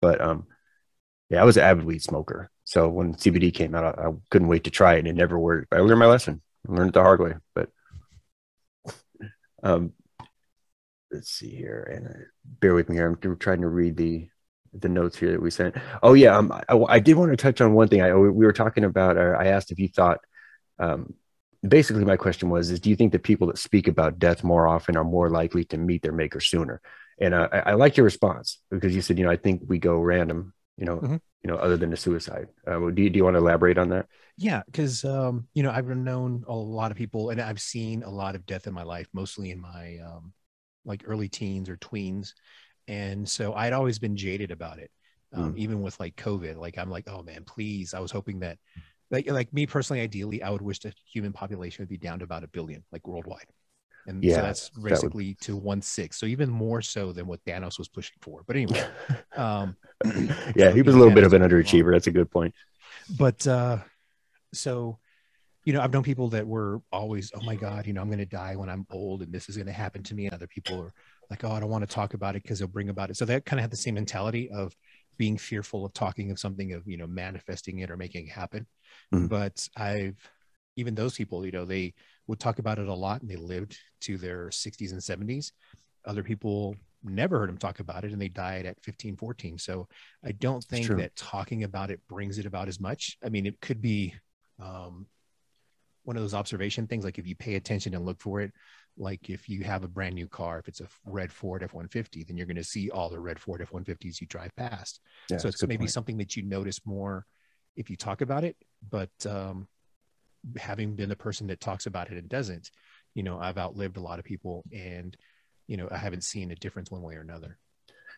But 0.00 0.20
um, 0.20 0.46
yeah, 1.30 1.40
I 1.40 1.44
was 1.44 1.56
an 1.56 1.64
avid 1.64 1.84
weed 1.84 2.02
smoker, 2.02 2.50
so 2.64 2.88
when 2.88 3.14
CBD 3.14 3.54
came 3.54 3.74
out, 3.74 3.98
I, 3.98 4.08
I 4.08 4.10
couldn't 4.30 4.48
wait 4.48 4.64
to 4.64 4.70
try 4.70 4.94
it, 4.94 5.00
and 5.00 5.08
it 5.08 5.14
never 5.14 5.38
worked. 5.38 5.72
I 5.72 5.78
learned 5.78 6.00
my 6.00 6.06
lesson, 6.06 6.42
I 6.68 6.72
learned 6.72 6.90
it 6.90 6.94
the 6.94 7.02
hard 7.02 7.20
way. 7.20 7.34
But 7.54 7.70
um, 9.62 9.92
let's 11.14 11.30
see 11.30 11.50
here, 11.50 11.82
and 11.92 12.06
uh, 12.08 12.24
bear 12.60 12.74
with 12.74 12.88
me 12.88 12.96
here. 12.96 13.06
I'm 13.06 13.36
trying 13.38 13.60
to 13.62 13.68
read 13.68 13.96
the 13.96 14.28
the 14.72 14.88
notes 14.88 15.16
here 15.16 15.32
that 15.32 15.40
we 15.42 15.50
sent. 15.50 15.76
Oh 16.02 16.14
yeah, 16.14 16.36
um, 16.36 16.52
I, 16.68 16.76
I 16.76 16.98
did 17.00 17.16
want 17.16 17.30
to 17.30 17.36
touch 17.36 17.60
on 17.60 17.74
one 17.74 17.88
thing. 17.88 18.02
I 18.02 18.14
we 18.14 18.30
were 18.30 18.52
talking 18.52 18.84
about. 18.84 19.16
Uh, 19.16 19.36
I 19.38 19.46
asked 19.46 19.70
if 19.70 19.78
you 19.78 19.88
thought 19.88 20.18
um, 20.78 21.14
basically 21.66 22.04
my 22.04 22.16
question 22.16 22.50
was 22.50 22.70
is 22.70 22.80
do 22.80 22.90
you 22.90 22.96
think 22.96 23.12
that 23.12 23.22
people 23.22 23.46
that 23.48 23.58
speak 23.58 23.88
about 23.88 24.18
death 24.18 24.44
more 24.44 24.68
often 24.68 24.96
are 24.96 25.04
more 25.04 25.30
likely 25.30 25.64
to 25.64 25.78
meet 25.78 26.02
their 26.02 26.12
maker 26.12 26.40
sooner 26.40 26.80
and 27.18 27.32
uh, 27.32 27.48
I, 27.52 27.58
I 27.58 27.72
like 27.74 27.96
your 27.96 28.04
response 28.04 28.58
because 28.70 28.94
you 28.94 29.00
said 29.00 29.18
you 29.18 29.24
know 29.24 29.30
i 29.30 29.36
think 29.36 29.62
we 29.66 29.78
go 29.78 29.98
random 29.98 30.52
you 30.76 30.84
know 30.84 31.00
Mhm. 31.00 31.20
you 31.42 31.50
know 31.50 31.56
other 31.56 31.76
than 31.78 31.92
a 31.92 31.96
suicide 31.96 32.48
uh, 32.66 32.78
do, 32.90 33.02
you, 33.02 33.10
do 33.10 33.16
you 33.16 33.24
want 33.24 33.34
to 33.34 33.38
elaborate 33.38 33.78
on 33.78 33.88
that 33.90 34.06
yeah, 34.36 34.62
because 34.66 35.04
um, 35.04 35.46
you 35.54 35.62
know, 35.62 35.70
I've 35.70 35.86
known 35.86 36.44
a 36.48 36.52
lot 36.52 36.90
of 36.90 36.96
people 36.96 37.30
and 37.30 37.40
I've 37.40 37.60
seen 37.60 38.02
a 38.02 38.10
lot 38.10 38.34
of 38.34 38.44
death 38.46 38.66
in 38.66 38.74
my 38.74 38.82
life, 38.82 39.06
mostly 39.12 39.52
in 39.52 39.60
my 39.60 39.98
um 40.04 40.32
like 40.84 41.02
early 41.06 41.28
teens 41.28 41.68
or 41.68 41.76
tweens. 41.76 42.32
And 42.88 43.28
so 43.28 43.54
I'd 43.54 43.72
always 43.72 43.98
been 43.98 44.16
jaded 44.16 44.50
about 44.50 44.78
it. 44.78 44.90
Um, 45.32 45.54
even 45.56 45.82
with 45.82 45.98
like 45.98 46.14
COVID. 46.14 46.56
Like 46.56 46.78
I'm 46.78 46.90
like, 46.90 47.08
oh 47.08 47.22
man, 47.24 47.42
please. 47.44 47.92
I 47.92 47.98
was 47.98 48.12
hoping 48.12 48.40
that 48.40 48.58
like 49.10 49.28
like 49.28 49.52
me 49.52 49.66
personally, 49.66 50.00
ideally, 50.00 50.42
I 50.42 50.50
would 50.50 50.62
wish 50.62 50.78
the 50.78 50.92
human 51.12 51.32
population 51.32 51.82
would 51.82 51.88
be 51.88 51.96
down 51.98 52.20
to 52.20 52.24
about 52.24 52.44
a 52.44 52.48
billion, 52.48 52.84
like 52.92 53.06
worldwide. 53.08 53.46
And 54.06 54.22
Yeah, 54.22 54.36
so 54.36 54.42
that's 54.42 54.68
that 54.70 54.80
would- 54.80 54.88
basically 54.90 55.34
to 55.40 55.56
one 55.56 55.82
six. 55.82 56.18
So 56.18 56.26
even 56.26 56.48
more 56.50 56.82
so 56.82 57.12
than 57.12 57.26
what 57.26 57.42
Thanos 57.44 57.78
was 57.78 57.88
pushing 57.88 58.16
for. 58.20 58.42
But 58.46 58.56
anyway, 58.56 58.86
um 59.36 59.76
yeah 60.54 60.70
he 60.70 60.82
was 60.82 60.94
a 60.94 60.98
little 60.98 61.14
bit 61.14 61.24
of 61.24 61.32
an 61.32 61.42
underachiever 61.42 61.92
that's 61.92 62.06
a 62.06 62.10
good 62.12 62.30
point 62.30 62.54
but 63.18 63.46
uh 63.46 63.78
so 64.52 64.98
you 65.64 65.72
know 65.72 65.80
i've 65.80 65.92
known 65.92 66.02
people 66.02 66.28
that 66.28 66.46
were 66.46 66.80
always 66.92 67.32
oh 67.34 67.40
my 67.42 67.56
god 67.56 67.86
you 67.86 67.92
know 67.92 68.00
i'm 68.00 68.08
going 68.08 68.18
to 68.18 68.26
die 68.26 68.54
when 68.56 68.68
i'm 68.68 68.86
old 68.90 69.22
and 69.22 69.32
this 69.32 69.48
is 69.48 69.56
going 69.56 69.66
to 69.66 69.72
happen 69.72 70.02
to 70.02 70.14
me 70.14 70.26
and 70.26 70.34
other 70.34 70.46
people 70.46 70.80
are 70.80 70.92
like 71.30 71.42
oh 71.44 71.52
i 71.52 71.60
don't 71.60 71.70
want 71.70 71.88
to 71.88 71.94
talk 71.94 72.14
about 72.14 72.36
it 72.36 72.42
because 72.42 72.58
they'll 72.58 72.68
bring 72.68 72.90
about 72.90 73.10
it. 73.10 73.16
So 73.16 73.24
that 73.24 73.44
kind 73.44 73.58
of 73.58 73.62
had 73.62 73.70
the 73.70 73.76
same 73.76 73.94
mentality 73.94 74.50
of 74.50 74.74
being 75.16 75.38
fearful 75.38 75.84
of 75.84 75.92
talking 75.92 76.30
of 76.30 76.38
something 76.38 76.72
of 76.72 76.86
you 76.86 76.96
know 76.96 77.06
manifesting 77.06 77.78
it 77.78 77.90
or 77.90 77.96
making 77.96 78.26
it 78.26 78.32
happen. 78.32 78.66
Mhm. 79.12 79.28
but 79.28 79.68
i've 79.76 80.18
even 80.76 80.94
those 80.94 81.14
people 81.14 81.46
you 81.46 81.52
know 81.52 81.64
they 81.64 81.94
would 82.26 82.40
talk 82.40 82.58
about 82.58 82.78
it 82.78 82.88
a 82.88 82.94
lot 82.94 83.20
and 83.22 83.30
they 83.30 83.36
lived 83.36 83.78
to 84.00 84.16
their 84.18 84.50
60s 84.50 84.92
and 84.92 85.00
70s 85.00 85.52
other 86.04 86.22
people 86.22 86.76
never 87.02 87.38
heard 87.38 87.48
them 87.48 87.58
talk 87.58 87.80
about 87.80 88.04
it 88.04 88.12
and 88.12 88.20
they 88.20 88.28
died 88.28 88.66
at 88.66 88.82
15 88.82 89.16
14 89.16 89.58
so 89.58 89.86
i 90.24 90.32
don't 90.32 90.64
think 90.64 90.86
that 90.96 91.14
talking 91.16 91.64
about 91.64 91.90
it 91.90 92.00
brings 92.08 92.38
it 92.38 92.46
about 92.46 92.68
as 92.68 92.80
much. 92.80 93.16
I 93.24 93.28
mean 93.28 93.46
it 93.46 93.60
could 93.60 93.80
be 93.80 94.14
um, 94.60 95.06
one 96.04 96.16
of 96.16 96.22
those 96.22 96.34
observation 96.34 96.86
things 96.86 97.04
like 97.04 97.18
if 97.18 97.26
you 97.26 97.34
pay 97.34 97.56
attention 97.56 97.94
and 97.94 98.04
look 98.04 98.20
for 98.20 98.40
it 98.40 98.52
like 98.96 99.28
if 99.28 99.48
you 99.48 99.64
have 99.64 99.84
a 99.84 99.88
brand 99.88 100.14
new 100.14 100.28
car 100.28 100.58
if 100.58 100.68
it's 100.68 100.80
a 100.80 100.86
red 101.06 101.32
ford 101.32 101.62
f-150 101.62 102.26
then 102.26 102.36
you're 102.36 102.46
going 102.46 102.56
to 102.56 102.64
see 102.64 102.90
all 102.90 103.10
the 103.10 103.18
red 103.18 103.38
ford 103.38 103.60
f-150s 103.60 104.20
you 104.20 104.26
drive 104.26 104.54
past 104.56 105.00
yeah, 105.30 105.38
so 105.38 105.48
it's 105.48 105.62
maybe 105.62 105.78
point. 105.78 105.90
something 105.90 106.16
that 106.16 106.36
you 106.36 106.42
notice 106.42 106.80
more 106.84 107.26
if 107.76 107.90
you 107.90 107.96
talk 107.96 108.20
about 108.20 108.44
it 108.44 108.56
but 108.90 109.10
um, 109.28 109.66
having 110.56 110.94
been 110.94 111.08
the 111.08 111.16
person 111.16 111.46
that 111.46 111.60
talks 111.60 111.86
about 111.86 112.10
it 112.10 112.18
and 112.18 112.28
doesn't 112.28 112.70
you 113.14 113.22
know 113.22 113.38
i've 113.38 113.58
outlived 113.58 113.96
a 113.96 114.00
lot 114.00 114.18
of 114.18 114.24
people 114.24 114.62
and 114.72 115.16
you 115.66 115.76
know 115.76 115.88
i 115.90 115.96
haven't 115.96 116.24
seen 116.24 116.50
a 116.50 116.56
difference 116.56 116.90
one 116.90 117.02
way 117.02 117.14
or 117.14 117.20
another 117.20 117.58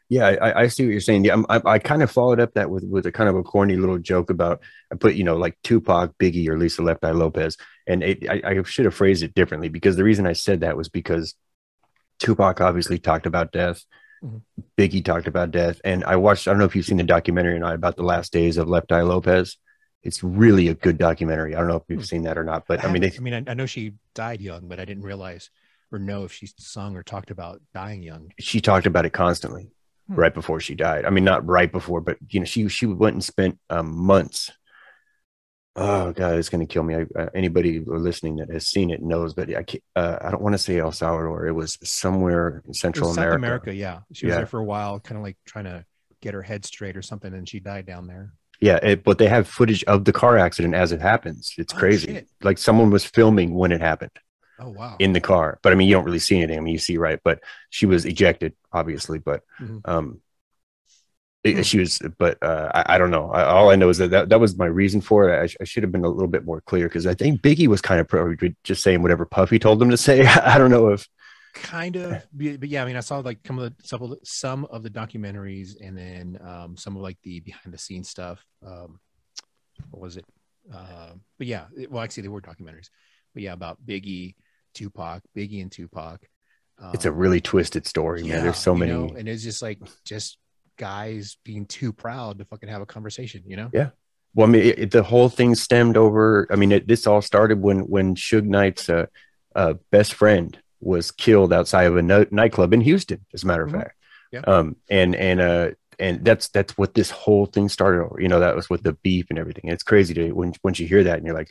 Yeah, 0.09 0.27
I, 0.29 0.63
I 0.63 0.67
see 0.69 0.85
what 0.85 0.93
you're 0.93 1.01
saying. 1.01 1.25
Yeah, 1.25 1.33
I'm, 1.35 1.47
I, 1.49 1.61
I 1.65 1.79
kind 1.81 2.03
of 2.03 2.11
followed 2.11 2.39
up 2.39 2.55
that 2.55 2.71
with 2.71 2.85
with 2.85 3.07
a 3.07 3.13
kind 3.13 3.29
of 3.29 3.35
a 3.37 3.43
corny 3.43 3.77
little 3.77 3.99
joke 3.99 4.31
about 4.31 4.61
I 4.93 4.95
put 4.95 5.15
you 5.15 5.25
know 5.25 5.37
like 5.37 5.59
Tupac, 5.65 6.17
Biggie, 6.19 6.49
or 6.49 6.57
Lisa 6.59 6.83
Left 6.83 7.05
Eye 7.05 7.11
Lopez, 7.11 7.57
and 7.87 8.03
it, 8.03 8.29
I, 8.29 8.41
I 8.45 8.63
should 8.63 8.85
have 8.85 8.95
phrased 8.95 9.23
it 9.25 9.35
differently 9.35 9.69
because 9.69 9.97
the 9.97 10.05
reason 10.05 10.27
I 10.27 10.35
said 10.35 10.61
that 10.61 10.77
was 10.77 10.89
because 10.89 11.35
Tupac 12.21 12.61
obviously 12.61 12.99
talked 12.99 13.27
about 13.27 13.53
death, 13.53 13.85
Mhm. 14.25 14.41
Biggie 14.79 15.05
talked 15.05 15.27
about 15.27 15.51
death, 15.51 15.81
and 15.85 16.03
I 16.05 16.17
watched. 16.17 16.49
I 16.49 16.53
don't 16.53 16.59
know 16.59 16.65
if 16.65 16.75
you've 16.75 16.87
seen 16.87 16.97
the 16.97 17.03
documentary 17.05 17.55
or 17.55 17.59
not 17.59 17.75
about 17.75 17.97
the 17.97 18.03
last 18.03 18.33
days 18.33 18.57
of 18.57 18.69
Left 18.69 18.91
Eye 18.93 19.03
Lopez. 19.03 19.59
It's 20.03 20.23
really 20.23 20.69
a 20.69 20.75
good 20.75 20.99
documentary. 20.99 21.55
I 21.55 21.59
don't 21.59 21.69
know 21.69 21.77
if 21.77 21.83
you've 21.89 22.07
seen 22.07 22.23
that 22.23 22.39
or 22.39 22.45
not, 22.45 22.67
but 22.67 22.85
I 22.85 22.93
mean, 22.93 23.03
they, 23.03 23.13
I 23.15 23.21
mean, 23.21 23.35
I, 23.35 23.51
I 23.51 23.55
know 23.55 23.67
she 23.67 23.95
died 24.15 24.41
young, 24.41 24.69
but 24.69 24.79
I 24.79 24.85
didn't 24.85 25.03
realize 25.03 25.51
or 25.93 25.99
know 25.99 26.25
if 26.25 26.33
she 26.33 26.49
sung 26.59 26.97
or 26.97 27.03
talked 27.03 27.31
about 27.31 27.61
dying 27.75 28.03
young. 28.03 28.33
she 28.39 28.61
talked 28.61 28.87
about 28.87 29.05
it 29.05 29.11
constantly 29.11 29.69
Hmm. 30.09 30.15
right 30.15 30.35
before 30.35 30.61
she 30.61 30.75
died. 30.75 31.05
I 31.05 31.11
mean, 31.11 31.25
not 31.25 31.47
right 31.47 31.71
before, 31.71 32.01
but 32.01 32.17
you 32.29 32.41
know, 32.41 32.47
she 32.47 32.69
she 32.69 32.87
went 32.87 33.15
and 33.15 33.25
spent 33.25 33.59
um, 33.71 33.97
months. 33.97 34.53
Oh 35.79 36.13
god, 36.13 36.39
it's 36.39 36.49
gonna 36.49 36.67
kill 36.67 36.83
me. 36.85 36.95
I, 36.95 37.07
uh, 37.19 37.29
anybody 37.35 37.81
listening 37.85 38.37
that 38.37 38.51
has 38.51 38.67
seen 38.67 38.91
it 38.91 39.03
knows, 39.03 39.35
but 39.35 39.55
I 39.55 39.63
can't, 39.63 39.83
uh, 39.95 40.19
I 40.23 40.31
don't 40.31 40.43
want 40.43 40.55
to 40.55 40.59
say 40.59 40.79
El 40.79 40.93
Salvador. 40.93 41.47
It 41.47 41.53
was 41.53 41.77
somewhere 41.83 42.63
in 42.67 42.73
Central 42.73 43.11
America. 43.11 43.33
South 43.33 43.37
America, 43.37 43.75
yeah. 43.75 43.99
She 44.13 44.27
was 44.27 44.33
Yeah. 44.33 44.39
there 44.39 44.47
for 44.47 44.61
a 44.61 44.65
while, 44.65 45.01
kind 45.01 45.19
of 45.19 45.23
like 45.23 45.37
trying 45.45 45.65
to 45.67 45.85
get 46.23 46.33
her 46.35 46.43
head 46.43 46.65
straight 46.65 46.97
or 46.97 47.03
something, 47.03 47.33
and 47.35 47.47
she 47.47 47.61
died 47.61 47.85
down 47.85 48.07
there. 48.07 48.33
Yeah, 48.59 48.77
it, 48.83 49.05
but 49.05 49.19
they 49.19 49.29
have 49.29 49.47
footage 49.47 49.85
of 49.85 50.07
the 50.07 50.13
car 50.15 50.39
accident 50.39 50.75
as 50.75 50.93
it 50.93 51.03
happens. 51.03 51.53
It's 51.59 51.75
Oh, 51.75 51.79
crazy. 51.79 52.07
shit. 52.07 52.29
Like 52.43 52.57
someone 52.57 52.89
was 52.91 53.05
filming 53.05 53.53
when 53.55 53.71
it 53.71 53.83
happened 53.83 54.13
Oh 54.59 54.71
wow. 54.71 54.97
in 54.99 55.13
the 55.13 55.21
car. 55.21 55.59
But 55.63 55.73
I 55.73 55.77
mean, 55.77 55.89
you 55.89 55.95
don't 55.95 56.05
really 56.05 56.19
see 56.19 56.39
anything. 56.39 56.59
I 56.59 56.61
mean, 56.61 56.73
you 56.73 56.79
see 56.79 56.97
right, 56.99 57.21
but 57.25 57.41
she 57.71 57.87
was 57.87 58.05
ejected, 58.07 58.55
obviously. 58.73 59.19
But 59.19 59.43
Mhm. 59.61 59.81
um, 59.85 60.21
it- 61.45 61.65
she 61.67 61.79
was. 61.79 62.01
But 62.19 62.43
uh, 62.43 62.71
I, 62.75 62.95
I 62.95 62.99
don't 62.99 63.11
know. 63.11 63.31
I, 63.31 63.45
all 63.45 63.71
I 63.71 63.77
know 63.77 63.89
is 63.89 63.99
that, 63.99 64.11
that 64.11 64.29
that 64.31 64.41
was 64.41 64.57
my 64.57 64.67
reason 64.67 65.01
for 65.01 65.29
it. 65.29 65.43
I, 65.43 65.47
sh- 65.47 65.57
I 65.61 65.65
should 65.65 65.83
have 65.83 65.93
been 65.93 66.05
a 66.05 66.09
little 66.09 66.29
bit 66.29 66.45
more 66.45 66.61
clear 66.63 66.89
because 66.89 67.07
I 67.07 67.15
think 67.15 67.41
Biggie 67.43 67.69
was 67.69 67.81
kind 67.81 68.01
of 68.01 68.09
pro 68.09 68.35
just 68.65 68.83
saying 68.83 69.03
whatever 69.03 69.25
Puffy 69.27 69.59
told 69.59 69.81
him 69.81 69.91
to 69.91 69.97
say. 69.97 70.25
I 70.27 70.59
don't 70.59 70.71
know 70.71 70.89
if 70.89 71.07
kind 71.55 71.97
of 71.97 72.23
but 72.35 72.69
yeah 72.69 72.83
i 72.83 72.85
mean 72.87 72.97
i 72.97 73.01
saw 73.01 73.17
like 73.21 73.39
some 73.47 73.59
of 73.59 73.65
the 73.65 73.75
some 73.87 74.03
of 74.03 74.11
the, 74.11 74.19
some 74.25 74.67
of 74.67 74.83
the 74.83 74.91
documentaries 74.91 75.71
and 75.83 75.97
then 75.97 76.39
um 76.45 76.77
some 76.77 76.95
of 76.95 77.01
like 77.01 77.17
the 77.23 77.41
behind 77.41 77.73
the 77.73 77.79
scenes 77.79 78.11
stuff 78.11 78.45
um 78.63 79.01
what 79.91 80.03
was 80.03 80.19
it 80.19 80.25
um 80.75 81.23
but 81.39 81.47
yeah 81.47 81.65
it- 81.75 81.91
well 81.91 82.03
actually 82.03 82.25
they 82.25 82.29
were 82.29 82.43
documentaries 82.43 82.91
but 83.33 83.43
yeah 83.43 83.55
about 83.55 83.79
biggie 83.87 84.35
tupac 84.77 85.23
biggie 85.37 85.63
and 85.63 85.73
tupac 85.73 86.21
um, 86.79 86.91
it's 86.93 87.07
a 87.07 87.13
really 87.13 87.41
twisted 87.41 87.87
story, 87.87 88.23
man. 88.23 88.43
There's 88.45 88.59
so 88.59 88.75
many. 88.75 88.93
know, 88.93 89.09
and 89.19 89.27
it's 89.29 89.43
just 89.43 89.63
like 89.63 89.79
just 90.05 90.37
guys 90.77 91.39
being 91.43 91.65
too 91.65 91.91
proud 91.93 92.39
to 92.39 92.45
fucking 92.45 92.69
have 92.69 92.83
a 92.83 92.87
conversation 92.87 93.43
you 93.47 93.57
know 93.57 93.71
Yeah. 93.73 93.91
Well, 94.35 94.47
I 94.47 94.51
mean, 94.51 94.63
it, 94.63 94.79
it- 94.79 94.91
the 94.91 95.03
whole 95.03 95.31
thing 95.31 95.55
stemmed 95.55 95.97
over. 95.97 96.47
I 96.51 96.57
mean, 96.57 96.71
it, 96.71 96.87
this 96.87 97.07
all 97.07 97.23
started 97.23 97.63
when 97.63 97.79
when 97.95 98.15
Suge 98.17 98.45
Knight's 98.45 98.91
uh, 98.91 99.07
uh, 99.55 99.75
best 99.91 100.13
friend 100.13 100.59
was 100.81 101.11
killed 101.11 101.55
outside 101.55 101.85
of 101.87 101.97
a 101.97 102.03
no- 102.03 102.27
nightclub 102.31 102.75
in 102.75 102.83
Houston. 102.83 103.25
As 103.33 103.45
a 103.45 103.47
matter 103.47 103.63
of 103.65 103.71
Mhm. 103.71 103.79
fact, 103.81 103.97
Yeah. 104.33 104.41
Um, 104.41 104.77
and 104.91 105.17
and 105.17 105.41
uh, 105.41 105.71
and 105.99 106.23
that's 106.23 106.49
that's 106.49 106.77
what 106.77 106.93
this 106.93 107.11
whole 107.11 107.47
thing 107.47 107.71
started 107.71 108.03
over. 108.05 108.21
You 108.21 108.29
know, 108.29 108.41
that 108.41 108.55
was 108.55 108.69
with 108.69 108.83
the 108.83 108.93
beef 108.93 109.25
and 109.31 109.39
everything. 109.39 109.71
It's 109.71 109.83
crazy 109.83 110.13
to 110.13 110.33
when 110.33 110.53
once 110.63 110.79
you 110.79 110.87
hear 110.87 111.05
that 111.05 111.17
and 111.17 111.25
you're 111.27 111.35
like, 111.35 111.51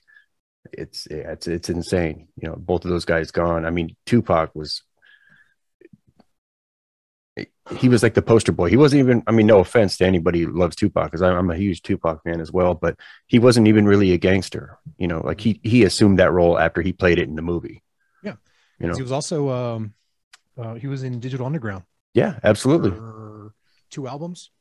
it's 0.71 1.07
it's 1.07 1.47
it's 1.47 1.69
insane. 1.69 2.27
You 2.41 2.49
know, 2.49 2.55
both 2.55 2.85
of 2.85 2.91
those 2.91 3.05
guys 3.05 3.31
gone. 3.31 3.65
I 3.65 3.69
mean, 3.69 3.95
Tupac 4.05 4.53
was. 4.55 4.81
He 7.79 7.89
was 7.89 8.03
like 8.03 8.13
the 8.13 8.21
poster 8.21 8.51
boy. 8.51 8.69
He 8.69 8.77
wasn't 8.77 8.99
even. 8.99 9.23
I 9.27 9.31
mean, 9.31 9.47
no 9.47 9.59
offense 9.59 9.97
to 9.97 10.05
anybody 10.05 10.41
who 10.41 10.51
loves 10.51 10.75
Tupac, 10.75 11.05
because 11.05 11.21
I'm, 11.21 11.49
a 11.49 11.57
huge 11.57 11.81
Tupac 11.81 12.23
fan 12.23 12.39
as 12.39 12.51
well. 12.51 12.75
But 12.75 12.97
he 13.27 13.39
wasn't 13.39 13.67
even 13.67 13.85
really 13.85 14.13
a 14.13 14.17
gangster. 14.17 14.77
You 14.97 15.07
know, 15.07 15.21
like 15.21 15.41
he 15.41 15.59
he 15.63 15.83
assumed 15.83 16.19
that 16.19 16.31
role 16.31 16.57
after 16.57 16.81
he 16.81 16.93
played 16.93 17.19
it 17.19 17.27
in 17.27 17.35
the 17.35 17.41
movie. 17.41 17.83
Yeah. 18.23 18.35
you 18.79 18.87
know. 18.87 18.95
he 18.95 19.01
was 19.01 19.11
also 19.11 19.49
um 19.49 19.93
uh, 20.57 20.75
he 20.75 20.87
was 20.87 21.03
in 21.03 21.19
digital 21.19 21.45
underground 21.45 21.83
Yeah, 22.13 22.39
absolutely. 22.43 22.91
two 23.89 24.07
albums 24.07 24.51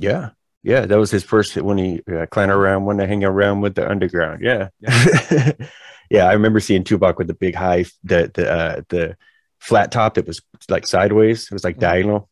Yeah, 0.00 0.30
yeah. 0.62 0.86
That 0.86 0.98
was 0.98 1.10
his 1.10 1.24
first 1.24 1.54
hit 1.54 1.64
when 1.64 1.78
he 1.78 2.00
uh, 2.12 2.26
clown 2.26 2.50
around, 2.50 2.84
when 2.84 2.98
to 2.98 3.06
hang 3.06 3.24
around 3.24 3.60
with 3.60 3.74
the 3.74 3.88
underground. 3.90 4.42
Yeah, 4.42 4.68
yeah. 6.10 6.26
I 6.26 6.32
remember 6.32 6.60
seeing 6.60 6.84
Tupac 6.84 7.18
with 7.18 7.26
the 7.28 7.34
big 7.34 7.54
high, 7.54 7.84
the 8.04 8.30
the 8.32 8.50
uh, 8.50 8.82
the 8.88 9.16
flat 9.58 9.92
top 9.92 10.14
that 10.14 10.26
was 10.26 10.42
like 10.68 10.86
sideways. 10.86 11.44
It 11.44 11.52
was 11.52 11.64
like 11.64 11.76
Mhm. 11.76 11.80
diagonal. 11.80 12.28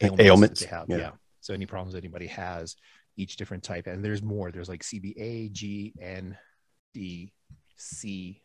ailments, 0.00 0.20
Ailments, 0.24 0.60
they 0.60 0.66
have. 0.66 0.86
yeah. 0.88 0.96
Yeah. 0.96 1.10
So 1.40 1.54
any 1.54 1.66
problems 1.66 1.94
anybody 1.94 2.26
has, 2.28 2.76
each 3.16 3.36
different 3.36 3.62
type, 3.62 3.86
and 3.86 4.04
there's 4.04 4.22
more. 4.22 4.50
There's 4.50 4.68
like 4.68 4.82
CBA, 4.82 5.52
G, 5.52 5.92
N, 6.00 6.36
D, 6.94 7.32
C. 7.76 8.41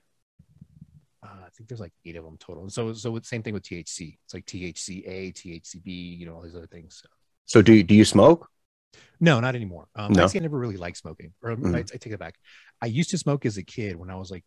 Uh, 1.27 1.45
I 1.45 1.49
think 1.49 1.67
there's 1.67 1.79
like 1.81 1.93
eight 2.05 2.15
of 2.15 2.23
them 2.23 2.37
total. 2.39 2.63
And 2.63 2.71
so, 2.71 2.93
so 2.93 3.19
same 3.23 3.43
thing 3.43 3.53
with 3.53 3.63
THC. 3.63 4.17
It's 4.23 4.33
like 4.33 4.45
THCA, 4.45 5.33
THCB, 5.33 6.17
you 6.19 6.25
know, 6.25 6.35
all 6.35 6.41
these 6.41 6.55
other 6.55 6.67
things. 6.67 7.01
So, 7.03 7.09
So 7.45 7.61
do 7.61 7.83
do 7.83 7.93
you 7.95 8.05
smoke? 8.05 8.47
no, 9.19 9.39
not 9.39 9.55
anymore. 9.55 9.87
Um, 9.95 10.13
No? 10.13 10.23
Actually, 10.23 10.41
I 10.41 10.43
never 10.43 10.59
really 10.59 10.77
liked 10.77 10.97
smoking. 10.97 11.33
Or 11.43 11.55
Mhm. 11.55 11.75
I, 11.75 11.79
I 11.79 11.83
take 11.83 12.13
it 12.13 12.19
back. 12.19 12.35
I 12.81 12.85
used 12.85 13.09
to 13.09 13.17
smoke 13.17 13.45
as 13.45 13.57
a 13.57 13.63
kid 13.63 13.95
when 13.95 14.09
I 14.09 14.15
was 14.15 14.31
like 14.31 14.45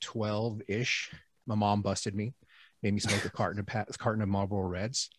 12 0.00 0.62
ish. 0.68 1.10
My 1.46 1.54
mom 1.54 1.80
busted 1.82 2.14
me, 2.14 2.34
made 2.82 2.92
me 2.94 3.00
smoke 3.00 3.24
a 3.24 3.30
carton 3.38 3.60
of 3.60 3.66
pa- 3.66 3.86
carton 3.98 4.22
of 4.22 4.28
Marlboro 4.28 4.66
Reds, 4.68 5.10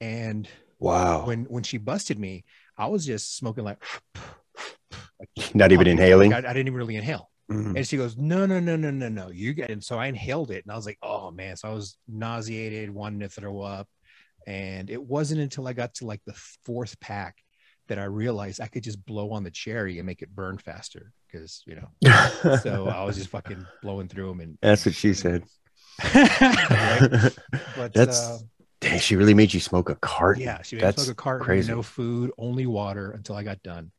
and 0.00 0.48
Wow, 0.78 1.24
when 1.26 1.44
when 1.44 1.62
she 1.64 1.78
busted 1.78 2.18
me, 2.18 2.44
I 2.78 2.86
was 2.86 3.04
just 3.04 3.36
smoking 3.36 3.64
like, 3.64 3.82
like 5.20 5.54
not 5.54 5.72
even 5.72 5.86
inhaling. 5.86 6.32
I, 6.32 6.38
I 6.38 6.40
didn't 6.40 6.68
even 6.68 6.74
really 6.74 6.96
inhale. 6.96 7.30
Mhm. 7.50 7.76
And 7.76 7.86
she 7.86 7.96
goes, 7.96 8.16
no, 8.16 8.44
no, 8.46 8.58
no, 8.58 8.74
no, 8.76 8.90
no, 8.90 9.08
no. 9.08 9.28
You 9.30 9.54
get 9.54 9.70
it. 9.70 9.74
And 9.74 9.84
so 9.84 9.98
I 9.98 10.06
inhaled 10.06 10.50
it, 10.50 10.64
and 10.64 10.72
I 10.72 10.76
was 10.76 10.86
like, 10.86 10.98
oh 11.02 11.30
man. 11.30 11.56
So 11.56 11.68
I 11.68 11.72
was 11.72 11.96
nauseated, 12.08 12.90
wanting 12.90 13.20
to 13.20 13.28
throw 13.28 13.60
up, 13.60 13.88
and 14.46 14.90
it 14.90 15.02
wasn't 15.02 15.40
until 15.40 15.68
I 15.68 15.72
got 15.72 15.94
to 15.94 16.06
like 16.06 16.20
the 16.26 16.34
fourth 16.64 16.98
pack 17.00 17.36
that 17.88 17.98
I 18.00 18.04
realized 18.04 18.60
I 18.60 18.66
could 18.66 18.82
just 18.82 19.04
blow 19.06 19.30
on 19.30 19.44
the 19.44 19.50
cherry 19.52 19.98
and 19.98 20.06
make 20.06 20.22
it 20.22 20.34
burn 20.34 20.58
faster 20.58 21.12
because 21.30 21.62
you 21.66 21.76
know. 21.76 22.56
So 22.62 22.88
I 22.92 23.04
was 23.04 23.16
just 23.16 23.28
fucking 23.30 23.64
blowing 23.82 24.08
through 24.08 24.28
them, 24.28 24.40
and 24.40 24.58
That's 24.60 24.84
what 24.84 24.94
she 24.96 25.14
said. 25.14 25.44
Right? 26.14 27.30
But 27.76 27.92
That's 27.94 28.18
uh, 28.18 28.38
dang. 28.80 28.98
She 28.98 29.16
really 29.16 29.34
made 29.34 29.54
you 29.54 29.60
smoke 29.60 29.88
a 29.88 29.94
carton. 29.94 30.42
yeah, 30.42 30.62
she 30.62 30.76
made 30.76 30.82
me 30.82 30.86
That's 30.86 31.02
smoke 31.04 31.12
a 31.12 31.14
carton, 31.14 31.44
crazy. 31.44 31.72
no 31.72 31.82
food, 31.82 32.32
only 32.38 32.66
water 32.66 33.12
until 33.12 33.36
I 33.36 33.42
got 33.44 33.62
done. 33.62 33.92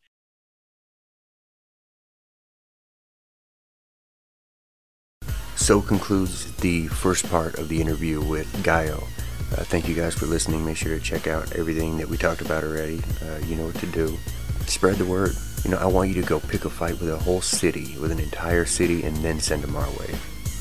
So 5.57 5.81
concludes 5.81 6.49
the 6.57 6.87
first 6.87 7.29
part 7.29 7.57
of 7.57 7.67
the 7.67 7.81
interview 7.81 8.21
with 8.21 8.63
Gallo. 8.63 9.03
Uh, 9.51 9.63
thank 9.63 9.89
you 9.89 9.95
guys 9.95 10.15
for 10.15 10.25
listening. 10.25 10.63
Make 10.63 10.77
sure 10.77 10.97
to 10.97 11.03
check 11.03 11.27
out 11.27 11.51
everything 11.57 11.97
that 11.97 12.07
we 12.07 12.15
talked 12.15 12.39
about 12.39 12.63
already. 12.63 13.01
Uh, 13.21 13.39
you 13.45 13.57
know 13.57 13.65
what 13.65 13.75
to 13.75 13.87
do. 13.87 14.17
Spread 14.65 14.95
the 14.95 15.05
word. 15.05 15.35
You 15.65 15.71
know, 15.71 15.77
I 15.77 15.85
want 15.85 16.09
you 16.09 16.21
to 16.21 16.27
go 16.27 16.39
pick 16.39 16.63
a 16.63 16.69
fight 16.69 16.99
with 17.01 17.09
a 17.09 17.17
whole 17.17 17.41
city, 17.41 17.97
with 17.97 18.11
an 18.11 18.19
entire 18.19 18.65
city, 18.65 19.03
and 19.03 19.17
then 19.17 19.39
send 19.39 19.63
them 19.63 19.75
our 19.75 19.89
way. 19.99 20.15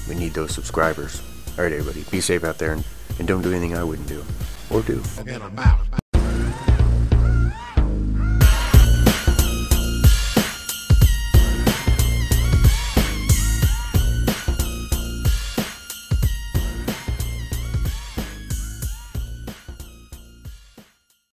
We 0.08 0.16
need 0.16 0.32
those 0.32 0.52
subscribers. 0.52 1.22
All 1.56 1.64
right, 1.64 1.72
everybody, 1.72 2.04
be 2.10 2.20
safe 2.20 2.42
out 2.42 2.58
there 2.58 2.72
and, 2.72 2.84
and 3.18 3.28
don't 3.28 3.42
do 3.42 3.52
anything 3.52 3.76
I 3.76 3.84
wouldn't 3.84 4.08
do 4.08 4.24
or 4.70 4.82
do. 4.82 5.02
And 5.18 5.42
I'm 5.42 5.58
out. 5.58 6.05